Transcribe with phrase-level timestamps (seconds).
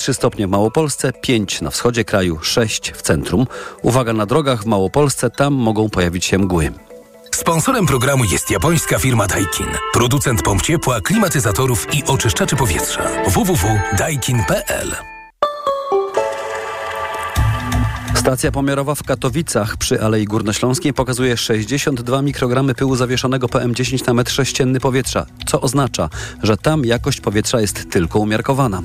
[0.00, 3.46] 3 stopnie w Małopolsce, 5 na wschodzie kraju, 6 w centrum.
[3.82, 6.72] Uwaga na drogach w Małopolsce, tam mogą pojawić się mgły.
[7.34, 9.66] Sponsorem programu jest japońska firma Daikin.
[9.92, 13.02] Producent pomp ciepła, klimatyzatorów i oczyszczaczy powietrza.
[13.26, 15.19] www.daikin.pl
[18.20, 24.32] Stacja pomiarowa w Katowicach przy Alei Górnośląskiej pokazuje 62 mikrogramy pyłu zawieszonego PM10 na metr
[24.32, 26.08] sześcienny powietrza, co oznacza,
[26.42, 28.82] że tam jakość powietrza jest tylko umiarkowana.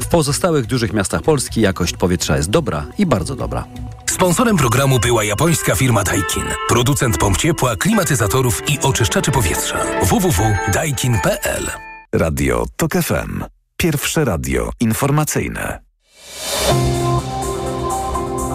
[0.00, 3.64] W pozostałych dużych miastach Polski jakość powietrza jest dobra i bardzo dobra.
[4.06, 6.44] Sponsorem programu była japońska firma Daikin.
[6.68, 9.76] Producent pomp ciepła, klimatyzatorów i oczyszczaczy powietrza.
[10.02, 11.70] www.daikin.pl
[12.12, 13.44] Radio TOK FM.
[13.76, 15.80] Pierwsze radio informacyjne.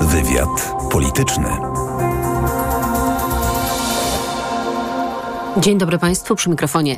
[0.01, 1.49] Wywiad polityczny.
[5.57, 6.97] Dzień dobry Państwu, przy mikrofonie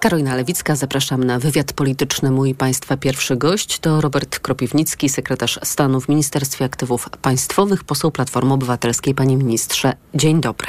[0.00, 0.76] Karolina Lewicka.
[0.76, 2.30] Zapraszam na wywiad polityczny.
[2.30, 8.54] Mój Państwa pierwszy gość to Robert Kropiwnicki, sekretarz stanu w Ministerstwie Aktywów Państwowych, poseł Platformy
[8.54, 9.14] Obywatelskiej.
[9.14, 10.68] Panie ministrze, dzień dobry.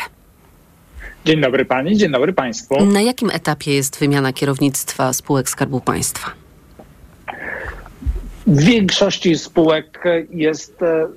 [1.26, 2.86] Dzień dobry Pani, dzień dobry Państwu.
[2.86, 6.32] Na jakim etapie jest wymiana kierownictwa spółek Skarbu Państwa?
[8.48, 11.08] W większości spółek jest e,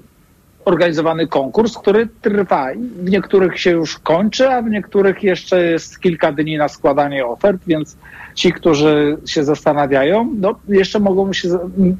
[0.70, 2.68] organizowany konkurs, który trwa.
[2.96, 7.62] W niektórych się już kończy, a w niektórych jeszcze jest kilka dni na składanie ofert,
[7.66, 7.96] więc
[8.34, 11.48] ci, którzy się zastanawiają, no, jeszcze mogą się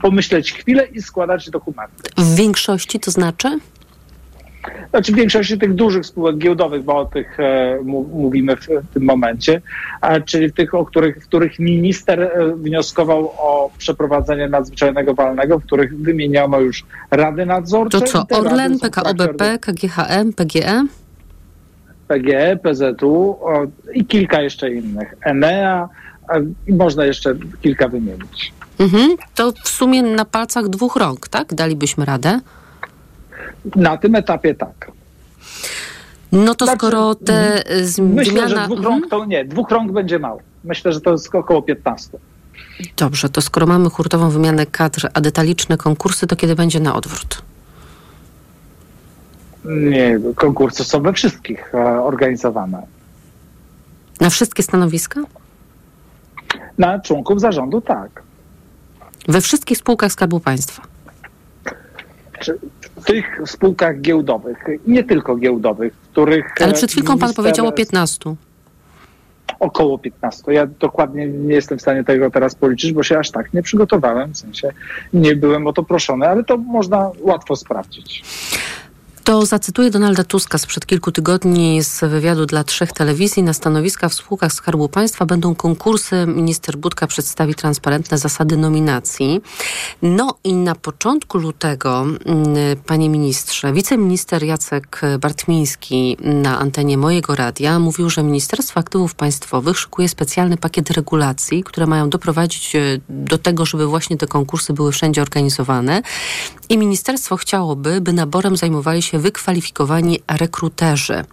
[0.02, 2.02] pomyśleć chwilę i składać dokumenty.
[2.16, 3.58] W większości to znaczy?
[4.90, 7.78] Znaczy w większości tych dużych spółek giełdowych, bo o tych e,
[8.12, 9.60] mówimy w, w, tym momencie,
[10.00, 15.64] a, czyli tych, o których, w których minister e, wnioskował o przeprowadzenie nadzwyczajnego walnego, w
[15.64, 18.00] których wymieniono już rady nadzorcze.
[18.00, 20.86] To co, Orlen, PKO BP, KGHM, PGE?
[22.08, 25.14] PGE, PZU o, i kilka jeszcze innych.
[25.22, 25.88] Enea
[26.66, 28.52] i można jeszcze kilka wymienić.
[28.78, 29.16] Mhm.
[29.34, 31.54] To w sumie na palcach dwóch rąk, tak?
[31.54, 32.40] Dalibyśmy radę?
[33.76, 34.92] Na tym etapie tak.
[36.32, 38.14] No to znaczy, skoro te zmiana...
[38.14, 40.40] Myślę, że dwóch rąk to nie, dwóch rąk będzie mało.
[40.64, 42.18] Myślę, że to jest około 15.
[42.96, 47.42] Dobrze, to skoro mamy hurtową wymianę kadr, a detaliczne konkursy, to kiedy będzie na odwrót?
[49.64, 52.82] Nie, konkursy są we wszystkich e, organizowane.
[54.20, 55.20] Na wszystkie stanowiska?
[56.78, 58.22] Na członków zarządu tak.
[59.28, 60.82] We wszystkich spółkach Skarbu Państwa?
[62.79, 66.54] w tych spółkach giełdowych, nie tylko giełdowych, w których.
[66.60, 68.34] Ale przed chwilką pan powiedział o 15.
[69.60, 70.52] Około 15.
[70.52, 74.32] Ja dokładnie nie jestem w stanie tego teraz policzyć, bo się aż tak nie przygotowałem,
[74.32, 74.72] w sensie
[75.12, 78.24] nie byłem o to proszony, ale to można łatwo sprawdzić.
[79.24, 83.42] To zacytuję Donalda Tuska sprzed kilku tygodni z wywiadu dla trzech telewizji.
[83.42, 86.26] Na stanowiska w spółkach Skarbu Państwa będą konkursy.
[86.26, 89.40] Minister Budka przedstawi transparentne zasady nominacji.
[90.02, 97.78] No i na początku lutego, mm, panie ministrze, wiceminister Jacek Bartmiński na antenie mojego radia
[97.78, 103.66] mówił, że Ministerstwo Aktywów Państwowych szykuje specjalny pakiet regulacji, które mają doprowadzić e, do tego,
[103.66, 106.02] żeby właśnie te konkursy były wszędzie organizowane.
[106.68, 111.24] I ministerstwo chciałoby, by naborem zajmowali się wykwalifikowani rekruterzy.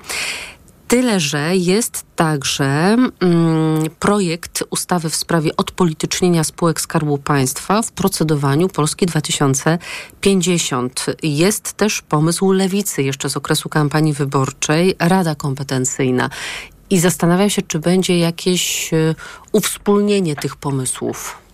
[0.87, 8.67] Tyle, że jest także mm, projekt ustawy w sprawie odpolitycznienia spółek Skarbu Państwa w procedowaniu
[8.67, 11.05] Polski 2050.
[11.23, 16.29] Jest też pomysł lewicy jeszcze z okresu kampanii wyborczej, Rada Kompetencyjna.
[16.89, 19.15] I zastanawiam się, czy będzie jakieś y,
[19.51, 21.46] uwspólnienie tych pomysłów.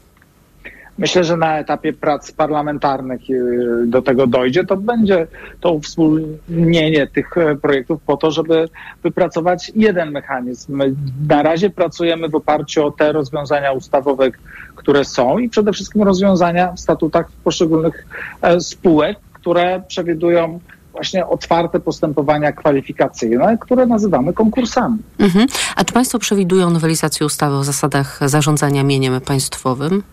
[0.97, 5.27] Myślę, że na etapie prac parlamentarnych y, do tego dojdzie, to będzie
[5.59, 8.69] to uwspólnienie tych e, projektów po to, żeby
[9.03, 10.75] wypracować jeden mechanizm.
[10.75, 10.93] My
[11.27, 14.31] na razie pracujemy w oparciu o te rozwiązania ustawowe,
[14.75, 18.05] które są i przede wszystkim rozwiązania w statutach poszczególnych
[18.41, 20.59] e, spółek, które przewidują
[20.91, 24.97] właśnie otwarte postępowania kwalifikacyjne, które nazywamy konkursami.
[25.19, 25.47] Mhm.
[25.75, 30.03] A czy Państwo przewidują nowelizację ustawy o zasadach zarządzania mieniem państwowym?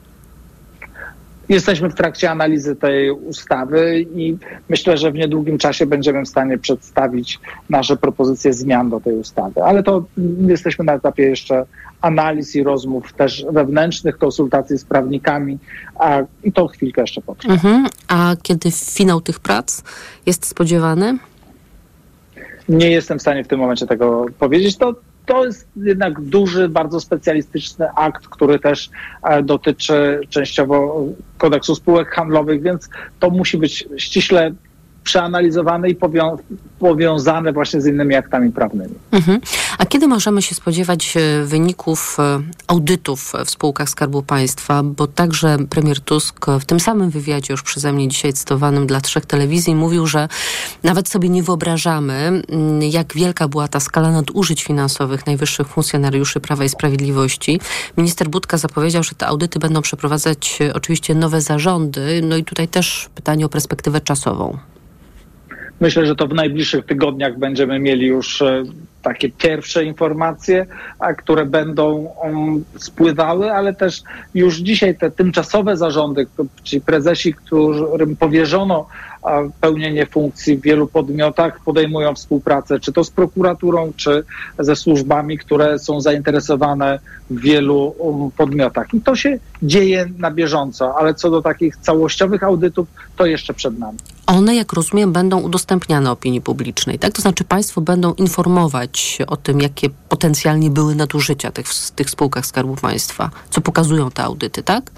[1.51, 4.37] Jesteśmy w trakcie analizy tej ustawy i
[4.69, 9.63] myślę, że w niedługim czasie będziemy w stanie przedstawić nasze propozycje zmian do tej ustawy.
[9.63, 10.05] Ale to
[10.47, 11.65] jesteśmy na etapie jeszcze
[12.01, 15.59] analiz i rozmów też wewnętrznych, konsultacji z prawnikami
[15.99, 17.53] a, i to chwilkę jeszcze potrwa.
[17.53, 17.87] Mhm.
[18.09, 19.83] A kiedy finał tych prac
[20.27, 21.19] jest spodziewany?
[22.69, 24.77] Nie jestem w stanie w tym momencie tego powiedzieć.
[24.77, 24.95] To
[25.27, 28.91] to jest jednak duży, bardzo specjalistyczny akt, który też
[29.23, 31.05] e, dotyczy częściowo
[31.39, 32.89] kodeksu spółek handlowych, więc
[33.21, 34.53] to musi być ściśle
[35.05, 36.37] przeanalizowane i powią
[36.79, 38.95] powiązane właśnie z innymi aktami prawnymi.
[39.13, 39.41] Mhm.
[39.79, 44.83] A kiedy możemy się spodziewać e, wyników e, audytów w spółkach Skarbu Państwa?
[44.83, 49.27] Bo także premier Tusk w tym samym wywiadzie, już przeze mnie dzisiaj cytowanym dla trzech
[49.27, 50.29] telewizji, mówił, że
[50.83, 56.65] nawet sobie nie wyobrażamy, mm, jak wielka była ta skala nadużyć finansowych najwyższych funkcjonariuszy Prawa
[56.65, 57.61] i Sprawiedliwości.
[57.97, 62.21] Minister Budka zapowiedział, że te audyty będą przeprowadzać e, oczywiście nowe zarządy.
[62.25, 64.70] No i tutaj też pytanie o perspektywę czasową.
[65.81, 68.65] Myślę, że to w najbliższych tygodniach będziemy mieli już e,
[69.03, 70.67] takie pierwsze informacje,
[71.19, 74.03] które będą um, spływały, ale też
[74.35, 76.27] już dzisiaj te tymczasowe zarządy,
[76.63, 78.87] czyli prezesi, którym powierzono
[79.61, 84.25] pełnienie funkcji w wielu podmiotach, podejmują współpracę, czy to z prokuraturą, czy
[84.59, 86.99] ze służbami, które są zainteresowane
[87.31, 88.95] w wielu um, podmiotach.
[88.95, 93.79] I to się dzieje na bieżąco, ale co do takich całościowych audytów, to jeszcze przed
[93.79, 93.99] nami.
[94.31, 97.13] One, jak rozumiem, będą udostępniane opinii publicznej, tak?
[97.13, 102.47] To znaczy państwo będą informować o tym, jakie potencjalnie były nadużycia tych, w tych spółkach
[102.47, 104.91] Skarbu Państwa, co pokazują te audyty, tak?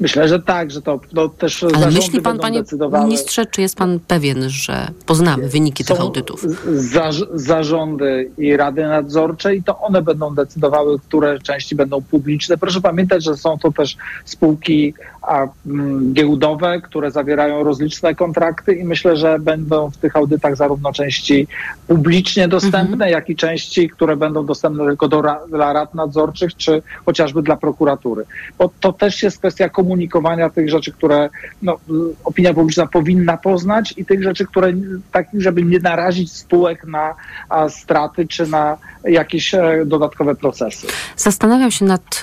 [0.00, 3.04] Myślę, że tak, że to, to też Ale myśli pan, panie decydowały.
[3.04, 6.46] ministrze, czy jest pan pewien, że poznamy wyniki Są tych audytów?
[6.74, 12.58] Za, zarządy i rady nadzorcze i to one będą decydowały, które części będą publiczne.
[12.58, 14.94] Proszę pamiętać, że są to też spółki
[16.12, 21.48] giełdowe, które zawierają rozliczne kontrakty i myślę, że będą w tych audytach zarówno części
[21.86, 23.10] publicznie dostępne, mhm.
[23.10, 28.24] jak i części, które będą dostępne tylko do, dla rad nadzorczych, czy chociażby dla prokuratury.
[28.58, 31.28] Bo to też jest kwestia komunikowania tych rzeczy, które
[31.62, 31.78] no,
[32.24, 34.72] opinia publiczna powinna poznać i tych rzeczy, które
[35.12, 37.14] tak, żeby nie narazić spółek na
[37.48, 40.86] a, straty czy na jakieś e, dodatkowe procesy.
[41.16, 42.20] Zastanawiam się nad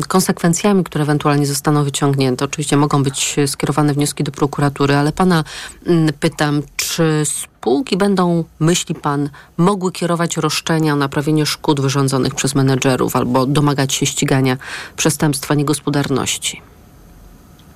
[0.00, 2.31] y, konsekwencjami, które ewentualnie zostaną wyciągnięte.
[2.40, 5.44] Oczywiście mogą być skierowane wnioski do prokuratury, ale pana
[5.86, 12.54] y, pytam, czy spółki będą, myśli pan, mogły kierować roszczenia o naprawienie szkód wyrządzonych przez
[12.54, 14.56] menedżerów albo domagać się ścigania
[14.96, 16.62] przestępstwa niegospodarności?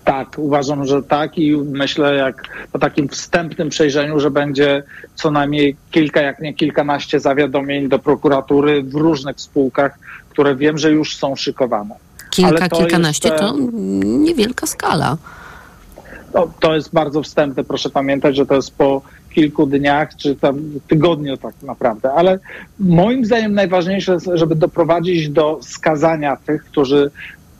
[0.06, 4.82] Tak, uważam, że tak i myślę, jak po takim wstępnym przejrzeniu, że będzie
[5.14, 9.98] co najmniej kilka, jak nie kilkanaście zawiadomień do prokuratury w różnych spółkach,
[10.30, 11.94] które wiem, że już są szykowane.
[12.36, 13.54] Kilka, to kilkanaście jest, to
[14.04, 15.16] niewielka skala.
[16.32, 19.02] To, to jest bardzo wstępne, proszę pamiętać, że to jest po
[19.34, 22.12] kilku dniach, czy tam tygodniu tak naprawdę.
[22.12, 22.38] Ale
[22.78, 27.10] moim zdaniem najważniejsze jest, żeby doprowadzić do skazania tych, którzy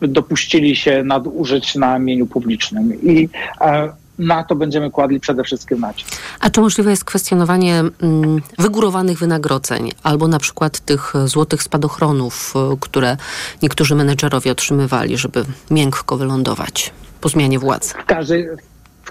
[0.01, 3.03] dopuścili się nadużyć na mieniu publicznym.
[3.03, 3.29] I
[3.61, 6.17] e, na to będziemy kładli przede wszystkim nacisk.
[6.41, 12.77] A czy możliwe jest kwestionowanie mm, wygórowanych wynagrodzeń albo na przykład tych złotych spadochronów, e,
[12.81, 13.17] które
[13.63, 17.95] niektórzy menedżerowie otrzymywali, żeby miękko wylądować po zmianie władzy?
[18.03, 18.49] W każdej,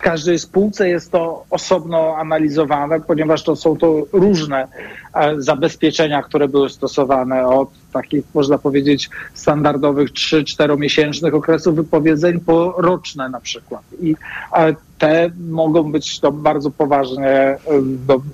[0.06, 4.68] każdej spółce jest to osobno analizowane, ponieważ to są to różne
[5.14, 12.76] e, zabezpieczenia, które były stosowane od takich, można powiedzieć, standardowych 3-4 miesięcznych okresów wypowiedzeń po
[12.78, 13.82] roczne na przykład.
[14.02, 14.16] I
[14.54, 17.58] e, te mogą być to bardzo poważnie e,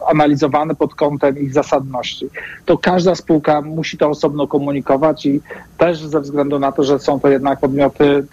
[0.10, 2.26] analizowane pod kątem ich zasadności.
[2.66, 5.42] To każda spółka musi to osobno komunikować i
[5.78, 8.26] też ze względu na to, że są to jednak podmioty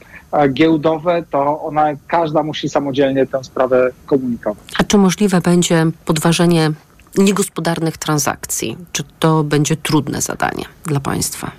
[0.53, 4.65] giełdowe, to ona każda musi samodzielnie tę sprawę komunikować.
[4.79, 6.71] A czy możliwe będzie podważenie
[7.19, 8.77] niegospodarnych transakcji?
[8.93, 11.51] Czy to będzie trudne zadanie dla państwa?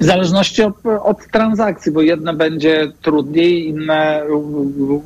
[0.00, 4.22] W zależności od, od, transakcji, bo jedne będzie trudniej, inne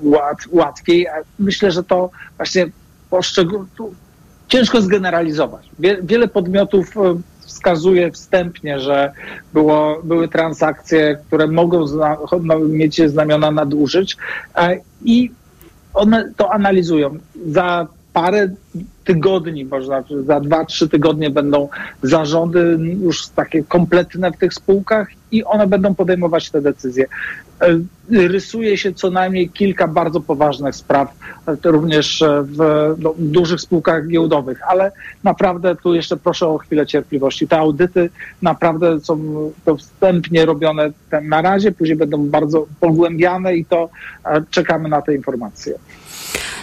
[0.03, 1.07] łat, łatwiej.
[1.39, 2.67] Myślę, że to właśnie
[3.11, 3.67] poszczególne.
[4.49, 5.69] Ciężko zgeneralizować.
[6.03, 6.95] Wiele podmiotów
[7.59, 9.13] wskazuje wstępnie, że
[9.53, 14.17] było, były transakcje, które mogą zna, no, mieć znamiona nadużyć
[15.05, 15.31] i
[15.95, 17.19] one to analizują.
[17.47, 18.49] Za parę
[19.05, 21.69] tygodni, można za dwa, trzy tygodnie będą
[22.03, 27.07] zarządy już takie kompletne w tych spółkach i one będą podejmować te decyzje.
[27.61, 27.79] E,
[28.29, 31.15] rysuje się co najmniej kilka bardzo poważnych spraw,
[31.47, 32.59] e, również e, w
[32.99, 34.93] no, dużych spółkach giełdowych, ale
[35.25, 37.49] naprawdę tu jeszcze proszę o chwilę cierpliwości.
[37.49, 38.11] Te audyty
[38.43, 39.19] naprawdę są
[39.65, 40.91] to wstępnie robione
[41.23, 43.89] na razie, później będą bardzo pogłębiane i to
[44.51, 45.75] czekamy na te informacje.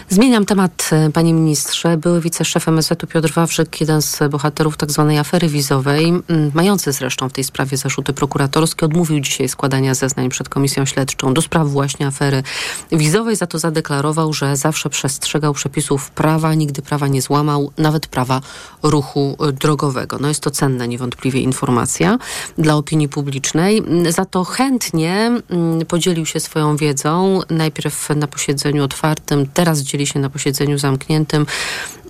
[0.09, 1.97] Zmieniam temat, e, panie ministrze.
[1.97, 5.05] Były wiceszef MSZ-u Piotr Wawrzyk, jeden z bohaterów tzw.
[5.07, 6.13] Tak afery wizowej,
[6.53, 11.41] mający zresztą w tej sprawie zarzuty prokuratorskie, odmówił dzisiaj składania zeznań przed komisją śledczą do
[11.41, 12.43] spraw właśnie afery
[12.91, 13.35] wizowej.
[13.35, 18.41] Za to zadeklarował, że zawsze przestrzegał przepisów prawa, nigdy prawa nie złamał, nawet prawa
[18.83, 20.17] ruchu e, drogowego.
[20.19, 22.17] No jest to cenna niewątpliwie informacja
[22.57, 23.83] dla opinii publicznej.
[24.09, 25.41] Za to chętnie
[25.87, 31.45] podzielił się swoją wiedzą, najpierw na posiedzeniu otwartym, teraz dzieli się na posiedzeniu zamkniętym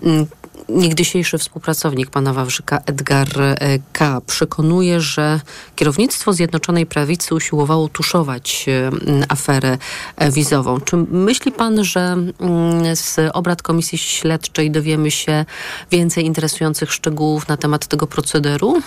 [0.04, 0.25] mm,
[0.70, 3.56] niegdysiejszy współpracownik pana Wawrzyka Edgar e,
[3.94, 4.22] K.
[4.27, 5.39] przekonuje, że
[5.75, 8.92] kierownictwo Zjednoczonej Prawicy usiłowało tuszować e,
[9.30, 9.77] aferę
[10.18, 10.80] e, wizową.
[10.82, 15.46] Czy myśli pan, że mm, z obrad Komisji Śledczej dowiemy się
[15.92, 18.82] więcej interesujących szczegółów na temat tego procederu?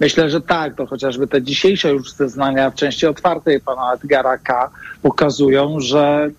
[0.00, 4.70] Myślę, że tak, to chociażby te dzisiejsze już zeznania w części otwartej pana Edgara K.
[5.02, 6.30] pokazują, że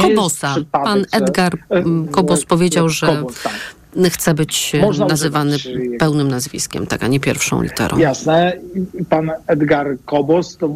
[0.00, 0.54] Kobosa.
[0.72, 3.52] Pan Edgar że, Kobos powiedział, że Kobos, tak
[4.10, 5.56] chce być Można nazywany
[5.98, 7.98] pełnym nazwiskiem, tak, a nie pierwszą literą.
[7.98, 8.52] Jasne.
[9.08, 10.68] Pan Edgar Kobos to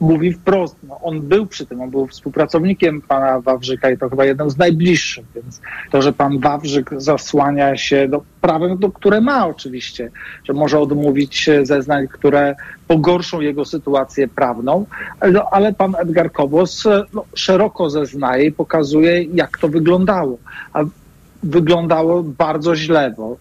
[0.00, 0.76] mówi wprost.
[0.88, 4.56] No, on był przy tym, on był współpracownikiem pana Wawrzyka i to chyba jeden z
[4.56, 10.10] najbliższych, więc to, że pan Wawrzyk zasłania się do prawem, do które ma oczywiście,
[10.44, 12.54] że może odmówić zeznań, które
[12.88, 14.86] pogorszą jego sytuację prawną,
[15.32, 20.38] no, ale pan Edgar Kobos no, szeroko zeznaje i pokazuje, jak to wyglądało.
[20.72, 20.84] A
[21.44, 23.36] wyglądało bardzo źle, bo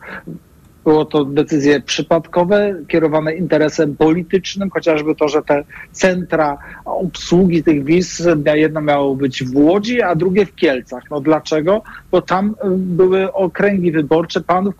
[0.84, 8.28] było to decyzje przypadkowe, kierowane interesem politycznym, chociażby to, że te centra obsługi tych wiz,
[8.56, 11.04] jedno miało być w Łodzi, a drugie w Kielcach.
[11.12, 11.82] No dlaczego?
[12.12, 14.76] Bo tam były okręgi wyborcze panów,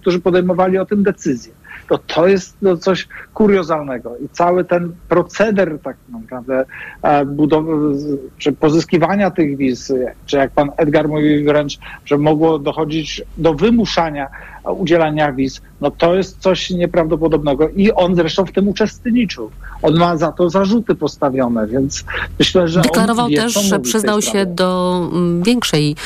[0.00, 1.52] którzy podejmowali o tym decyzje
[1.90, 4.16] to to jest no, coś kuriozalnego.
[4.16, 6.64] I cały ten proceder tak naprawdę
[7.02, 7.98] e, budowy,
[8.38, 9.92] czy pozyskiwania tych wiz,
[10.26, 14.28] czy jak pan Edgar mówi wręcz, że mogło dochodzić do wymuszania
[14.64, 19.50] udzielania wiz, no to jest coś nieprawdopodobnego i on zresztą w tym uczestniczył.
[19.82, 22.04] On ma za to zarzuty postawione, więc
[22.38, 25.96] myślę, że Deklarował wie, też, że przyznał się do mm, większej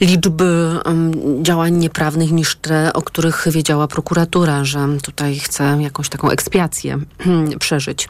[0.00, 0.78] liczby
[1.42, 6.98] działań nieprawnych niż te, o których wiedziała prokuratura, że tutaj chce jakąś taką ekspiację
[7.58, 8.08] przeżyć.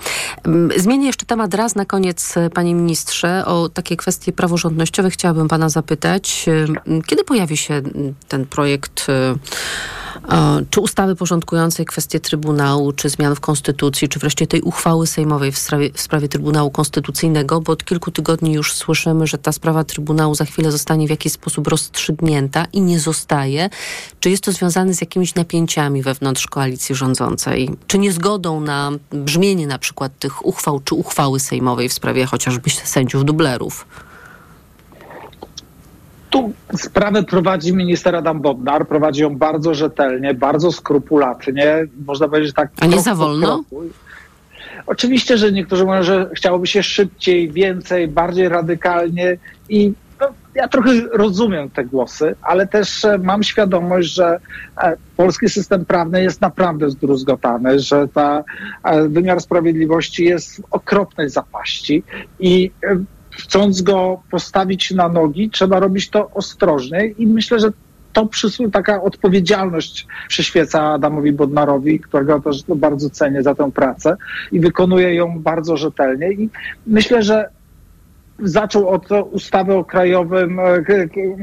[0.76, 6.46] Zmienię jeszcze temat raz na koniec, panie ministrze, o takie kwestie praworządnościowe chciałabym pana zapytać.
[7.06, 7.82] Kiedy pojawi się
[8.28, 9.06] ten projekt
[10.70, 15.58] czy ustawy porządkującej kwestie Trybunału, czy zmian w Konstytucji, czy wreszcie tej uchwały sejmowej w
[15.58, 20.34] sprawie, w sprawie Trybunału Konstytucyjnego, bo od kilku tygodni już słyszymy, że ta sprawa Trybunału
[20.34, 23.70] za chwilę zostanie w jakiś sposób rozstrzygnięta i nie zostaje.
[24.20, 27.70] Czy jest to związane z jakimiś napięciami wewnątrz koalicji rządzącej?
[27.86, 33.24] Czy niezgodą na brzmienie na przykład tych uchwał, czy uchwały sejmowej w sprawie chociażby sędziów
[33.24, 33.86] dublerów?
[36.30, 42.70] Tu sprawę prowadzi minister Adam Bodnar, prowadzi ją bardzo rzetelnie, bardzo skrupulatnie, można powiedzieć tak.
[42.80, 43.64] A nie za wolno?
[44.86, 49.36] Oczywiście, że niektórzy mówią, że chciałoby się szybciej, więcej, bardziej radykalnie
[49.68, 54.40] i no, ja trochę rozumiem te głosy, ale też e, mam świadomość, że
[54.82, 58.44] e, polski system prawny jest naprawdę zdruzgotany, że ta
[58.84, 62.02] e, wymiar sprawiedliwości jest w okropnej zapaści
[62.40, 62.70] i
[63.42, 67.72] chcąc go postawić na nogi, trzeba robić to ostrożnie i myślę, że
[68.12, 74.16] to przysłu, taka odpowiedzialność przyświeca Adamowi Bodnarowi, którego też bardzo cenię za tę pracę
[74.52, 76.32] i wykonuje ją bardzo rzetelnie.
[76.32, 76.48] I
[76.86, 77.50] myślę, że
[78.42, 80.82] zaczął od ustawy o Krajowym, e,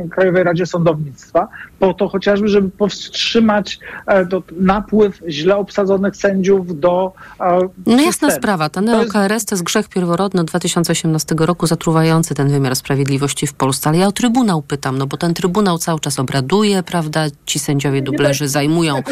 [0.09, 1.47] Krajowej Radzie Sądownictwa,
[1.79, 4.27] po to chociażby, żeby powstrzymać e,
[4.59, 10.41] napływ źle obsadzonych sędziów do e, No jasna sprawa, ten neo-KRS to jest grzech pierworodny
[10.41, 15.07] od 2018 roku zatruwający ten wymiar sprawiedliwości w Polsce, ale ja o Trybunał pytam, no
[15.07, 19.03] bo ten Trybunał cały czas obraduje, prawda, ci sędziowie dublerzy zajmują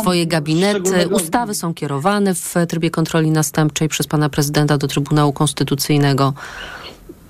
[0.00, 6.34] swoje gabinety, ustawy są kierowane w trybie kontroli następczej przez pana prezydenta do Trybunału Konstytucyjnego.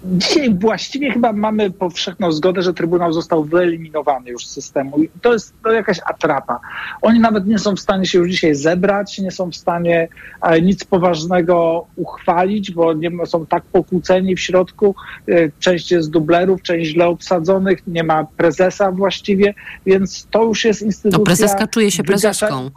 [0.04, 5.02] Dzisiaj właściwie chyba mamy powszechną zgodę, że Trybunał został wyeliminowany już z systemu.
[5.02, 6.60] I to jest to jakaś atrapa.
[7.02, 10.08] Oni nawet nie są w stanie się już dzisiaj zebrać, nie są w stanie
[10.42, 14.94] e, nic poważnego uchwalić, bo nie, są tak pokłóceni w środku.
[15.28, 19.54] E, część jest dublerów, część źle obsadzonych, nie ma prezesa właściwie,
[19.86, 21.18] więc to już jest instytucja...
[21.18, 22.70] To prezeska czuje się prezeską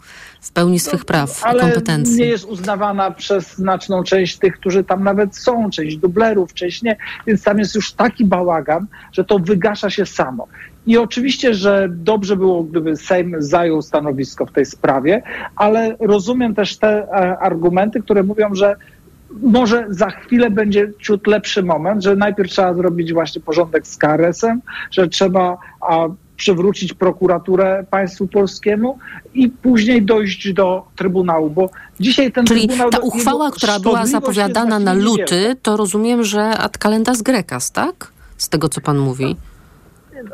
[0.47, 2.19] w pełni swych praw no, i kompetencji.
[2.19, 6.97] nie jest uznawana przez znaczną część tych, którzy tam nawet są, część dublerów, część nie,
[7.27, 10.47] więc tam jest już taki bałagan, że to wygasza się samo.
[10.87, 15.23] I oczywiście, że dobrze było, gdyby Sejm zajął stanowisko w tej sprawie,
[15.55, 18.75] ale rozumiem też te e, argumenty, które mówią, że
[19.41, 24.61] może za chwilę będzie ciut lepszy moment, że najpierw trzeba zrobić właśnie porządek z KRS-em,
[24.91, 26.07] że trzeba a,
[26.37, 28.99] przywrócić prokuraturę państwu polskiemu
[29.33, 32.89] i później dojść do Trybunału, bo dzisiaj ten Czyli Trybunał...
[32.89, 38.11] ta uchwała, która była zapowiadana na luty, to rozumiem, że ad kalendas grecas, tak?
[38.37, 39.35] Z tego, co pan mówi.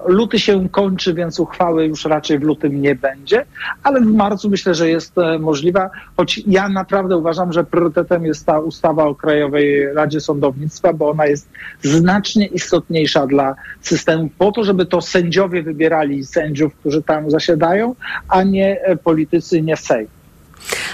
[0.06, 3.46] Luty się kończy, więc uchwały już raczej w lutym nie będzie,
[3.84, 8.46] ale w marcu myślę, że jest e, możliwa, choć ja naprawdę uważam, że priorytetem jest
[8.46, 11.50] ta ustawa o Krajowej Radzie Sądownictwa, bo ona jest
[11.82, 17.96] znacznie istotniejsza dla systemu, po to, żeby to sędziowie wybierali sędziów, którzy tam zasiadają,
[18.30, 20.08] a nie e, politycy, nie Sejm.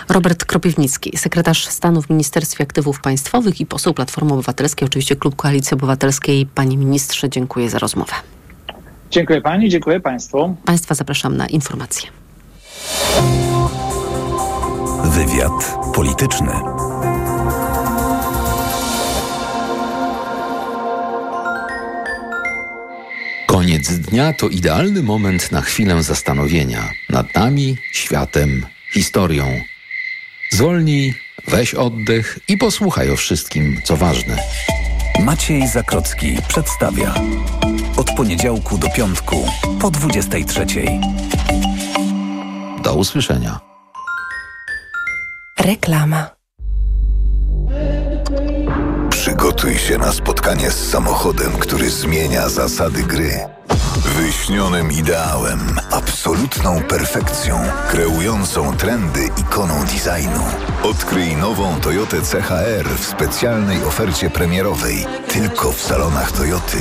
[0.10, 5.76] Robert Kropiwnicki, sekretarz stanu w Ministerstwie Aktywów Państwowych i poseł Platformy Obywatelskiej, oczywiście Klub Koalicji
[5.76, 6.48] Obywatelskiej.
[6.56, 8.14] Panie ministrze, dziękuję za rozmowę.
[9.12, 10.56] Dziękuję pani, dziękuję państwu.
[10.66, 12.10] Państwa zapraszam na informacje.
[15.04, 16.52] Wywiad polityczny.
[23.48, 29.46] Koniec dnia to idealny moment na chwilę zastanowienia nad nami, światem, historią.
[30.52, 31.14] Zwolnij,
[31.48, 34.38] weź oddech i posłuchaj o wszystkim, co ważne.
[35.24, 37.14] Maciej Zakrocki przedstawia.
[38.20, 39.36] Od poniedziałku do piątku
[39.82, 40.66] po 23.
[42.84, 43.60] Do usłyszenia.
[45.60, 46.30] Reklama.
[49.10, 53.59] Przygotuj się na spotkanie z samochodem, który zmienia zasady gry.
[53.98, 55.60] Wyśnionym ideałem,
[55.92, 60.44] absolutną perfekcją, kreującą trendy ikoną designu.
[60.84, 65.06] Odkryj nową Toyotę CHR w specjalnej ofercie premierowej.
[65.28, 66.78] Tylko w salonach Toyoty.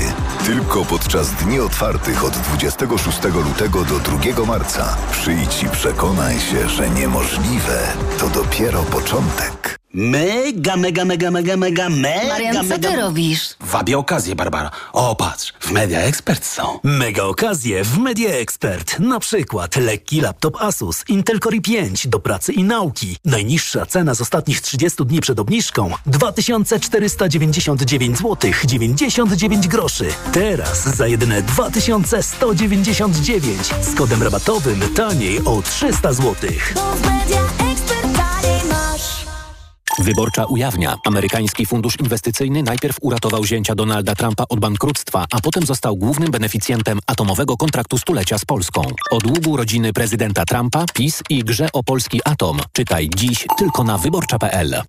[0.46, 4.96] Tylko podczas dni otwartych od 26 lutego do 2 marca.
[5.12, 7.78] Przyjdź i przekonaj się, że niemożliwe
[8.18, 9.77] to dopiero początek.
[9.94, 12.90] Mega, mega, mega, mega, mega, mega, Marian, co mega...
[12.90, 13.54] ty robisz?
[13.60, 14.70] Wabie okazję, Barbara.
[14.92, 16.78] O, patrz, w Media Expert są.
[16.82, 18.98] Mega okazje w Media Expert.
[18.98, 23.16] Na przykład lekki laptop Asus Intel Core i5 do pracy i nauki.
[23.24, 30.06] Najniższa cena z ostatnich 30 dni przed obniżką 2499 zł 99 groszy.
[30.32, 36.34] Teraz za jedyne 2199 z kodem rabatowym taniej o 300 zł.
[39.98, 40.96] Wyborcza ujawnia.
[41.06, 46.98] Amerykański fundusz inwestycyjny najpierw uratował zięcia Donalda Trumpa od bankructwa, a potem został głównym beneficjentem
[47.06, 48.82] atomowego kontraktu stulecia z Polską.
[49.10, 52.60] O długu rodziny prezydenta Trumpa, PiS i grze o polski atom.
[52.72, 54.82] Czytaj dziś tylko na wyborcza.pl.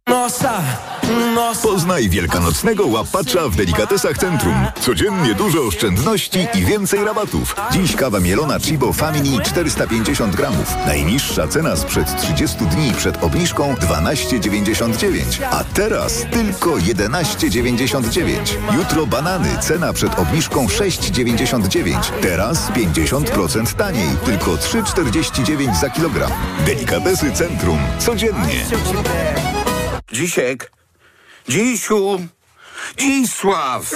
[1.64, 4.66] Poznaj wielkanocnego łapacza w Delikatesach Centrum.
[4.82, 7.56] Codziennie dużo oszczędności i więcej rabatów.
[7.72, 10.76] Dziś kawa mielona Chibo Family 450 gramów.
[10.86, 13.76] Najniższa cena sprzed 30 dni przed obniżką
[15.00, 15.48] 12,99.
[15.52, 18.78] A teraz tylko 11,99.
[18.78, 19.58] Jutro banany.
[19.58, 22.12] Cena przed obniżką 6,99.
[22.22, 24.10] Teraz 50% taniej.
[24.26, 26.32] Tylko 3,49 za kilogram.
[26.66, 27.78] Delikatesy Centrum.
[28.00, 28.66] Codziennie.
[30.12, 30.72] Dzisiek,
[31.48, 32.20] Dzisiu,
[32.98, 33.92] Dzisław.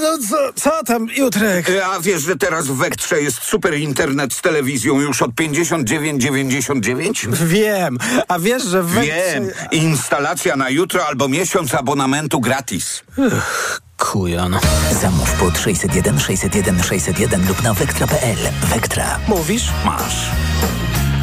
[0.00, 1.70] No co, co tam, Jutrek?
[1.84, 7.34] A wiesz, że teraz w Wektrze jest super internet z telewizją już od 59,99?
[7.34, 9.14] Wiem, a wiesz, że w Wektrze...
[9.34, 13.02] Wiem, instalacja na jutro albo miesiąc abonamentu gratis.
[13.18, 14.58] Ech, kujon.
[15.02, 18.38] Zamów pod 601 601 601 lub na wektra.pl.
[18.62, 19.18] Wektra.
[19.28, 19.64] Mówisz?
[19.84, 20.30] Masz.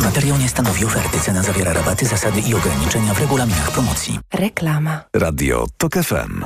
[0.03, 1.19] Materiał nie stanowi oferty.
[1.19, 4.19] Cena zawiera rabaty, zasady i ograniczenia w regulaminach promocji.
[4.34, 5.01] Reklama.
[5.13, 6.45] Radio TOK FM.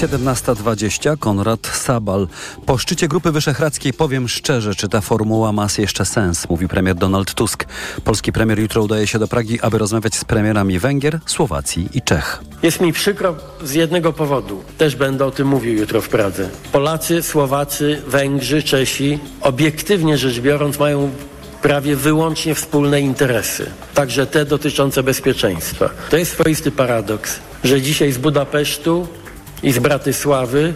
[0.00, 2.28] 17.20 Konrad Sabal.
[2.66, 7.34] Po szczycie Grupy Wyszehradzkiej powiem szczerze, czy ta formuła ma jeszcze sens, mówi premier Donald
[7.34, 7.64] Tusk.
[8.04, 12.42] Polski premier jutro udaje się do Pragi, aby rozmawiać z premierami Węgier, Słowacji i Czech.
[12.62, 14.62] Jest mi przykro z jednego powodu.
[14.78, 16.48] Też będę o tym mówił jutro w Pradze.
[16.72, 21.10] Polacy, Słowacy, Węgrzy, Czesi, obiektywnie rzecz biorąc, mają
[21.62, 25.90] prawie wyłącznie wspólne interesy, także te dotyczące bezpieczeństwa.
[26.10, 29.08] To jest swoisty paradoks, że dzisiaj z Budapesztu
[29.62, 30.74] i z Bratysławy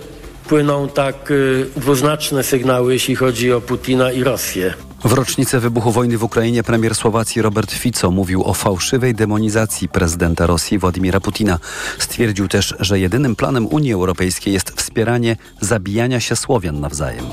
[0.49, 4.75] płyną tak y, dwuznaczne sygnały, jeśli chodzi o Putina i Rosję.
[5.05, 10.47] W rocznicę wybuchu wojny w Ukrainie premier Słowacji Robert Fico mówił o fałszywej demonizacji prezydenta
[10.47, 11.59] Rosji Władimira Putina.
[11.99, 17.25] Stwierdził też, że jedynym planem Unii Europejskiej jest wspieranie zabijania się Słowian nawzajem.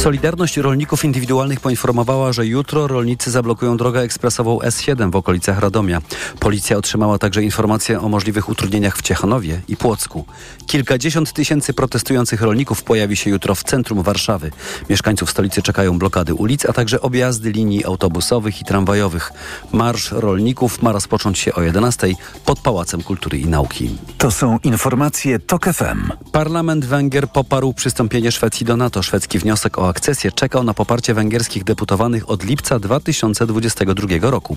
[0.00, 6.00] Solidarność Rolników Indywidualnych poinformowała, że jutro rolnicy zablokują drogę ekspresową S7 w okolicach Radomia.
[6.38, 10.24] Policja otrzymała także informacje o możliwych utrudnieniach w Ciechanowie i Płocku.
[10.66, 14.50] Kilkadziesiąt tysięcy protestujących rolników pojawi się jutro w centrum Warszawy.
[14.90, 19.32] Mieszkańców stolicy czekają blokady ulic, a także objazdy linii autobusowych i tramwajowych.
[19.72, 22.08] Marsz rolników ma rozpocząć się o 11
[22.44, 23.96] pod Pałacem Kultury i Nauki.
[24.18, 26.12] To są informacje TOK FM.
[26.32, 29.02] Parlament Węgier poparł przystąpienie Szwecji do NATO.
[29.02, 34.56] Szwedzki wniosek o akcesję czekał na poparcie węgierskich deputowanych od lipca 2022 roku.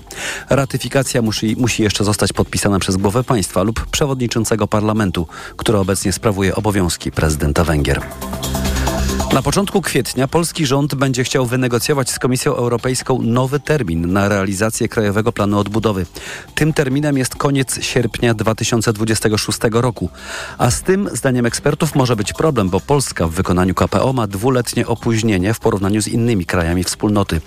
[0.50, 6.54] Ratyfikacja musi, musi jeszcze zostać podpisana przez głowę państwa lub przewodniczącego parlamentu, który obecnie sprawuje
[6.54, 8.00] obowiązki prezydenta Węgier.
[9.34, 14.88] Na początku kwietnia polski rząd będzie chciał wynegocjować z Komisją Europejską nowy termin na realizację
[14.88, 16.06] Krajowego Planu Odbudowy.
[16.54, 20.08] Tym terminem jest koniec sierpnia 2026 roku.
[20.58, 24.86] A z tym, zdaniem ekspertów, może być problem, bo Polska w wykonaniu KPO ma dwuletnie
[24.86, 27.40] opóźnienie w porównaniu z innymi krajami wspólnoty.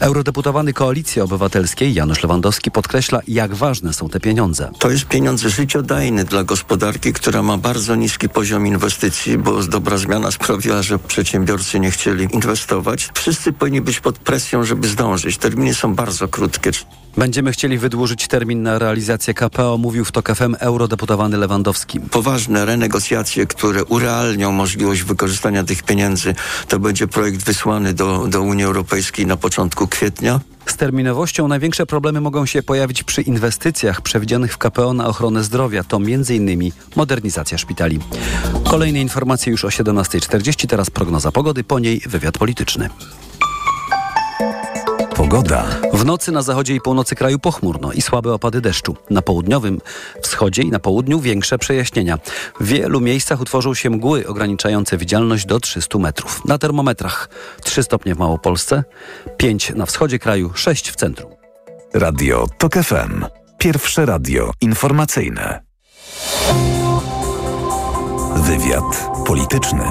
[0.00, 4.70] Eurodeputowany Koalicji Obywatelskiej Janusz Lewandowski podkreśla, jak ważne są te pieniądze.
[4.78, 10.30] To jest pieniądz życiodajny dla gospodarki, która ma bardzo niski poziom inwestycji, bo dobra zmiana
[10.30, 13.08] sprawiła, że przedsiębiorcy nie chcieli inwestować.
[13.14, 15.38] Wszyscy powinni być pod presją, żeby zdążyć.
[15.38, 16.70] Terminy są bardzo krótkie.
[17.16, 22.00] Będziemy chcieli wydłużyć termin na realizację KPO, mówił w TOK FM eurodeputowany Lewandowski.
[22.00, 26.34] Poważne renegocjacje, które urealnią możliwość wykorzystania tych pieniędzy,
[26.68, 30.40] to będzie projekt wysłany do, do Unii Europejskiej na początku kwietnia.
[30.66, 35.84] Z terminowością największe problemy mogą się pojawić przy inwestycjach przewidzianych w KPO na ochronę zdrowia.
[35.84, 36.72] To m.in.
[36.96, 37.98] modernizacja szpitali.
[38.64, 42.90] Kolejne informacje już o 17.40, teraz prognoza pogody, po niej wywiad polityczny.
[45.30, 45.64] Pogoda.
[45.92, 48.96] W nocy na zachodzie i północy kraju pochmurno i słabe opady deszczu.
[49.10, 49.80] Na południowym
[50.22, 52.18] wschodzie i na południu większe przejaśnienia.
[52.60, 56.44] W wielu miejscach utworzą się mgły ograniczające widzialność do 300 metrów.
[56.44, 57.28] Na termometrach
[57.62, 58.84] 3 stopnie w Małopolsce,
[59.36, 61.30] 5 na wschodzie kraju, 6 w centrum.
[61.94, 63.24] Radio TOK FM.
[63.58, 65.60] Pierwsze radio informacyjne.
[68.36, 69.84] Wywiad polityczny.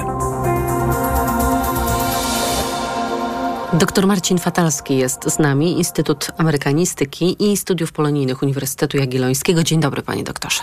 [3.72, 9.62] Doktor Marcin Fatalski jest z nami, Instytut Amerykanistyki i Studiów Polonijnych Uniwersytetu Jagiellońskiego.
[9.62, 10.60] Dzień dobry, panie doktorze.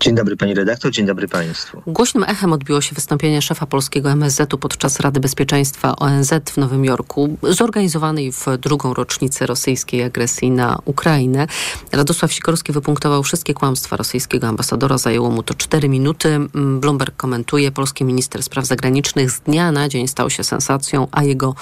[0.00, 1.82] Dzień dobry pani redaktor, dzień dobry państwu.
[1.86, 7.36] Głośnym echem odbiło się wystąpienie szefa polskiego MSZ-u podczas Rady Bezpieczeństwa ONZ w Nowym Jorku,
[7.42, 11.46] zorganizowanej w drugą rocznicę rosyjskiej agresji na Ukrainę.
[11.92, 16.38] Radosław Sikorski wypunktował wszystkie kłamstwa rosyjskiego ambasadora, zajęło mu to cztery minuty.
[16.80, 21.54] Bloomberg komentuje, polski minister spraw zagranicznych z dnia na dzień stał się sensacją, a jego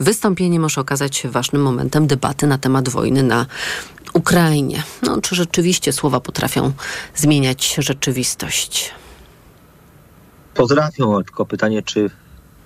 [0.00, 3.46] wystąpienie może okazać się ważnym momentem debaty na temat wojny na
[4.12, 4.82] Ukrainie.
[5.02, 6.72] No, czy rzeczywiście słowa potrafią
[7.14, 8.90] zmieniać rzeczywistość?
[10.54, 12.12] Potrafią, tylko pytanie, czy w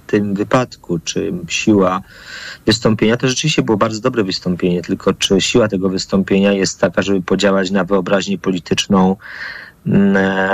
[0.07, 2.03] tym wypadku, czy siła
[2.67, 7.23] wystąpienia, to rzeczywiście było bardzo dobre wystąpienie, tylko czy siła tego wystąpienia jest taka, żeby
[7.23, 9.17] podziałać na wyobraźnię polityczną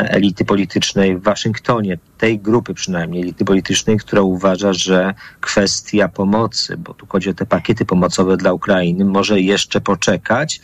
[0.08, 6.94] elity politycznej w Waszyngtonie, tej grupy przynajmniej elity politycznej, która uważa, że kwestia pomocy, bo
[6.94, 10.60] tu chodzi o te pakiety pomocowe dla Ukrainy, może jeszcze poczekać,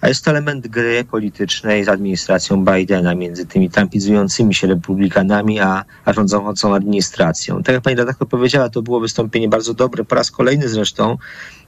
[0.00, 5.84] a jest to element gry politycznej z administracją Bidena, między tymi tampizującymi się republikanami, a,
[6.04, 7.62] a rządzącą administracją.
[7.62, 11.18] Tak jak pani redaktor powiedziała, to było wystąpienie bardzo dobre, po raz kolejny zresztą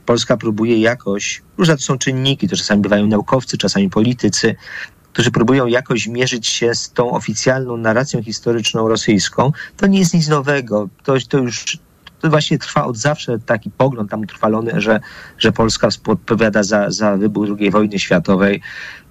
[0.06, 4.54] Polska próbuje jakoś, różne to są czynniki, to czasami bywają naukowcy, czasami politycy,
[5.14, 10.28] którzy próbują jakoś mierzyć się z tą oficjalną narracją historyczną rosyjską, to nie jest nic
[10.28, 10.88] nowego.
[11.04, 11.78] To, to już
[12.20, 15.00] to właśnie trwa od zawsze taki pogląd tam utrwalony, że,
[15.38, 18.60] że Polska odpowiada za, za wybuch II wojny światowej.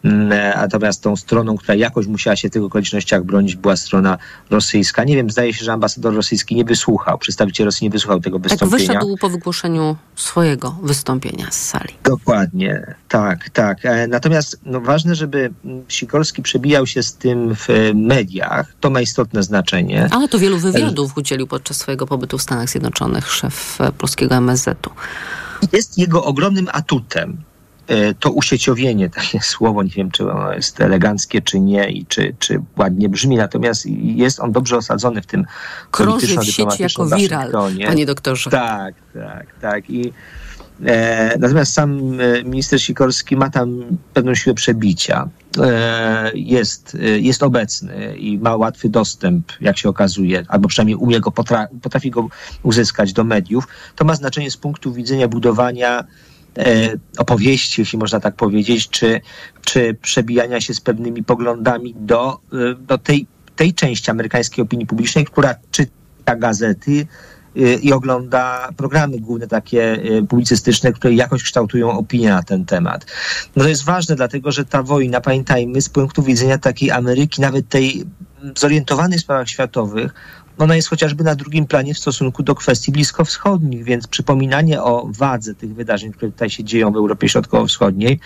[0.04, 4.18] Natomiast tą stroną, która jakoś musiała się w tych okolicznościach bronić, była strona
[4.50, 5.04] rosyjska.
[5.04, 8.88] Nie wiem, zdaje się, że ambasador rosyjski nie wysłuchał, przedstawiciel Rosji nie wysłuchał tego wystąpienia.
[8.88, 11.94] Tak wyszedł po wygłoszeniu swojego wystąpienia z sali.
[12.04, 13.78] Dokładnie, tak, tak.
[14.08, 15.54] Natomiast no, ważne, żeby
[15.88, 18.74] Sikorski przebijał się z tym w mediach.
[18.80, 20.08] To ma istotne znaczenie.
[20.12, 24.90] Ale to wielu wywiadów udzielił podczas swojego pobytu w Stanach Zjednoczonych szef polskiego MSZ-u.
[25.72, 27.38] Jest jego ogromnym atutem
[28.20, 32.62] to usieciowienie, takie słowo, nie wiem, czy ono jest eleganckie, czy nie i czy, czy
[32.78, 35.46] ładnie brzmi, natomiast jest on dobrze osadzony w tym
[35.92, 37.52] Krąży w sieci jako viral,
[37.86, 38.50] panie doktorze.
[38.50, 39.90] Tak, tak, tak.
[39.90, 40.14] I
[40.86, 45.30] e, natomiast sam minister Sikorski ma tam pewną siłę przebicia.
[45.62, 51.32] E, jest, jest obecny i ma łatwy dostęp, jak się okazuje, albo przynajmniej umie go,
[51.32, 52.28] potra potrafi go
[52.64, 53.68] uzyskać do mediów.
[53.96, 56.04] To ma znaczenie z punktu widzenia budowania
[57.18, 59.22] opowieści, jeśli można tak powiedzieć, czy,
[59.66, 62.40] czy przebijania się z pewnymi poglądami do,
[62.80, 67.08] do tej, tej części amerykańskiej opinii publicznej, która czyta gazety
[67.58, 69.98] y, i ogląda programy główne takie
[70.30, 73.06] publicystyczne, które jakoś kształtują opinię na ten temat.
[73.56, 77.70] No to jest ważne, dlatego że ta wojna, pamiętajmy, z punktu widzenia takiej Ameryki, nawet
[77.70, 78.04] tej
[78.58, 80.14] zorientowanej w sprawach światowych,
[80.58, 85.56] ona jest chociażby na drugim planie w stosunku do kwestii bliskowschodnich, więc przypominanie o wadze
[85.56, 88.20] tych wydarzeń, które tutaj się dzieją w Europie Środkowo-Wschodniej,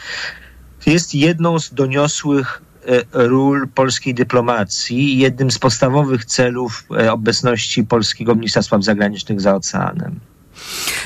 [0.85, 8.35] jest jedną z doniosłych e, ról polskiej dyplomacji, jednym z podstawowych celów e, obecności polskiego
[8.35, 10.19] ministra spraw zagranicznych za oceanem.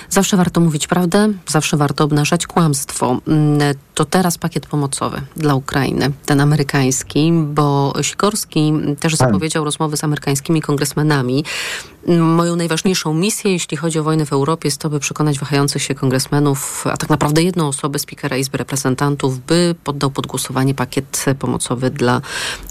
[0.10, 3.18] Zawsze warto mówić prawdę, zawsze warto obnażać kłamstwo.
[3.28, 3.60] Mm,
[3.94, 10.62] To teraz pakiet pomocowy dla Ukrainy, ten amerykański, bo Sikorski też zapowiedział rozmowy z amerykańskimi
[10.62, 11.46] kongresmenami.
[12.08, 15.84] Mm, Moją najważniejszą misję, jeśli chodzi o wojnę w Europie, jest to, by przekonać wahających
[15.84, 21.26] się kongresmenów, a tak naprawdę jedną osobę, spikera Izby Reprezentantów, by poddał pod głosowanie pakiet
[21.40, 22.22] pomocowy dla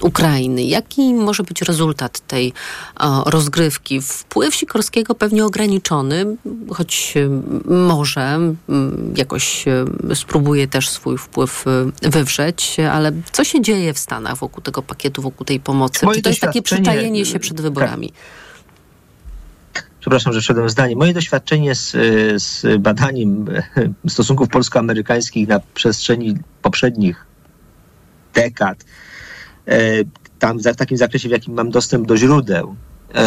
[0.02, 0.62] Ukrainy.
[0.62, 2.52] Jaki może być rezultat tej
[2.96, 4.00] o, rozgrywki?
[4.02, 6.36] Wpływ Sikorskiego pewnie ograniczony,
[6.70, 7.30] choć y,
[7.72, 9.68] może mm, jakoś
[10.10, 11.64] y, spróbuje też swój wpływ
[12.02, 16.06] y, wywrzeć, ale co się dzieje w Stanach wokół tego pakietu, wokół tej pomocy?
[16.06, 18.12] Moje Czy to jest takie przyczajenie się przed wyborami?
[20.00, 20.96] Przepraszam, że wszedłem zdanie.
[20.96, 21.90] Moje doświadczenie z,
[22.42, 23.46] z badaniem
[24.08, 27.26] stosunków polsko-amerykańskich na przestrzeni poprzednich
[28.34, 28.84] dekad,
[29.68, 29.78] e,
[30.38, 32.76] tam w takim zakresie, w jakim mam dostęp do źródeł,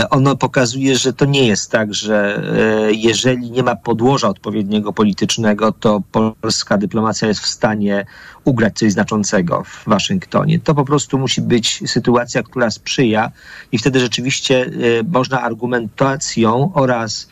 [0.10, 2.42] ono pokazuje, że to nie jest tak, że
[2.88, 6.02] e, jeżeli nie ma podłoża odpowiedniego politycznego, to
[6.42, 8.06] polska dyplomacja jest w stanie
[8.44, 10.60] ugrać coś znaczącego w Waszyngtonie.
[10.60, 13.32] To po prostu musi być sytuacja, która sprzyja
[13.72, 14.70] i wtedy rzeczywiście e,
[15.04, 17.28] można argumentacją oraz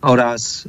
[0.00, 0.68] oraz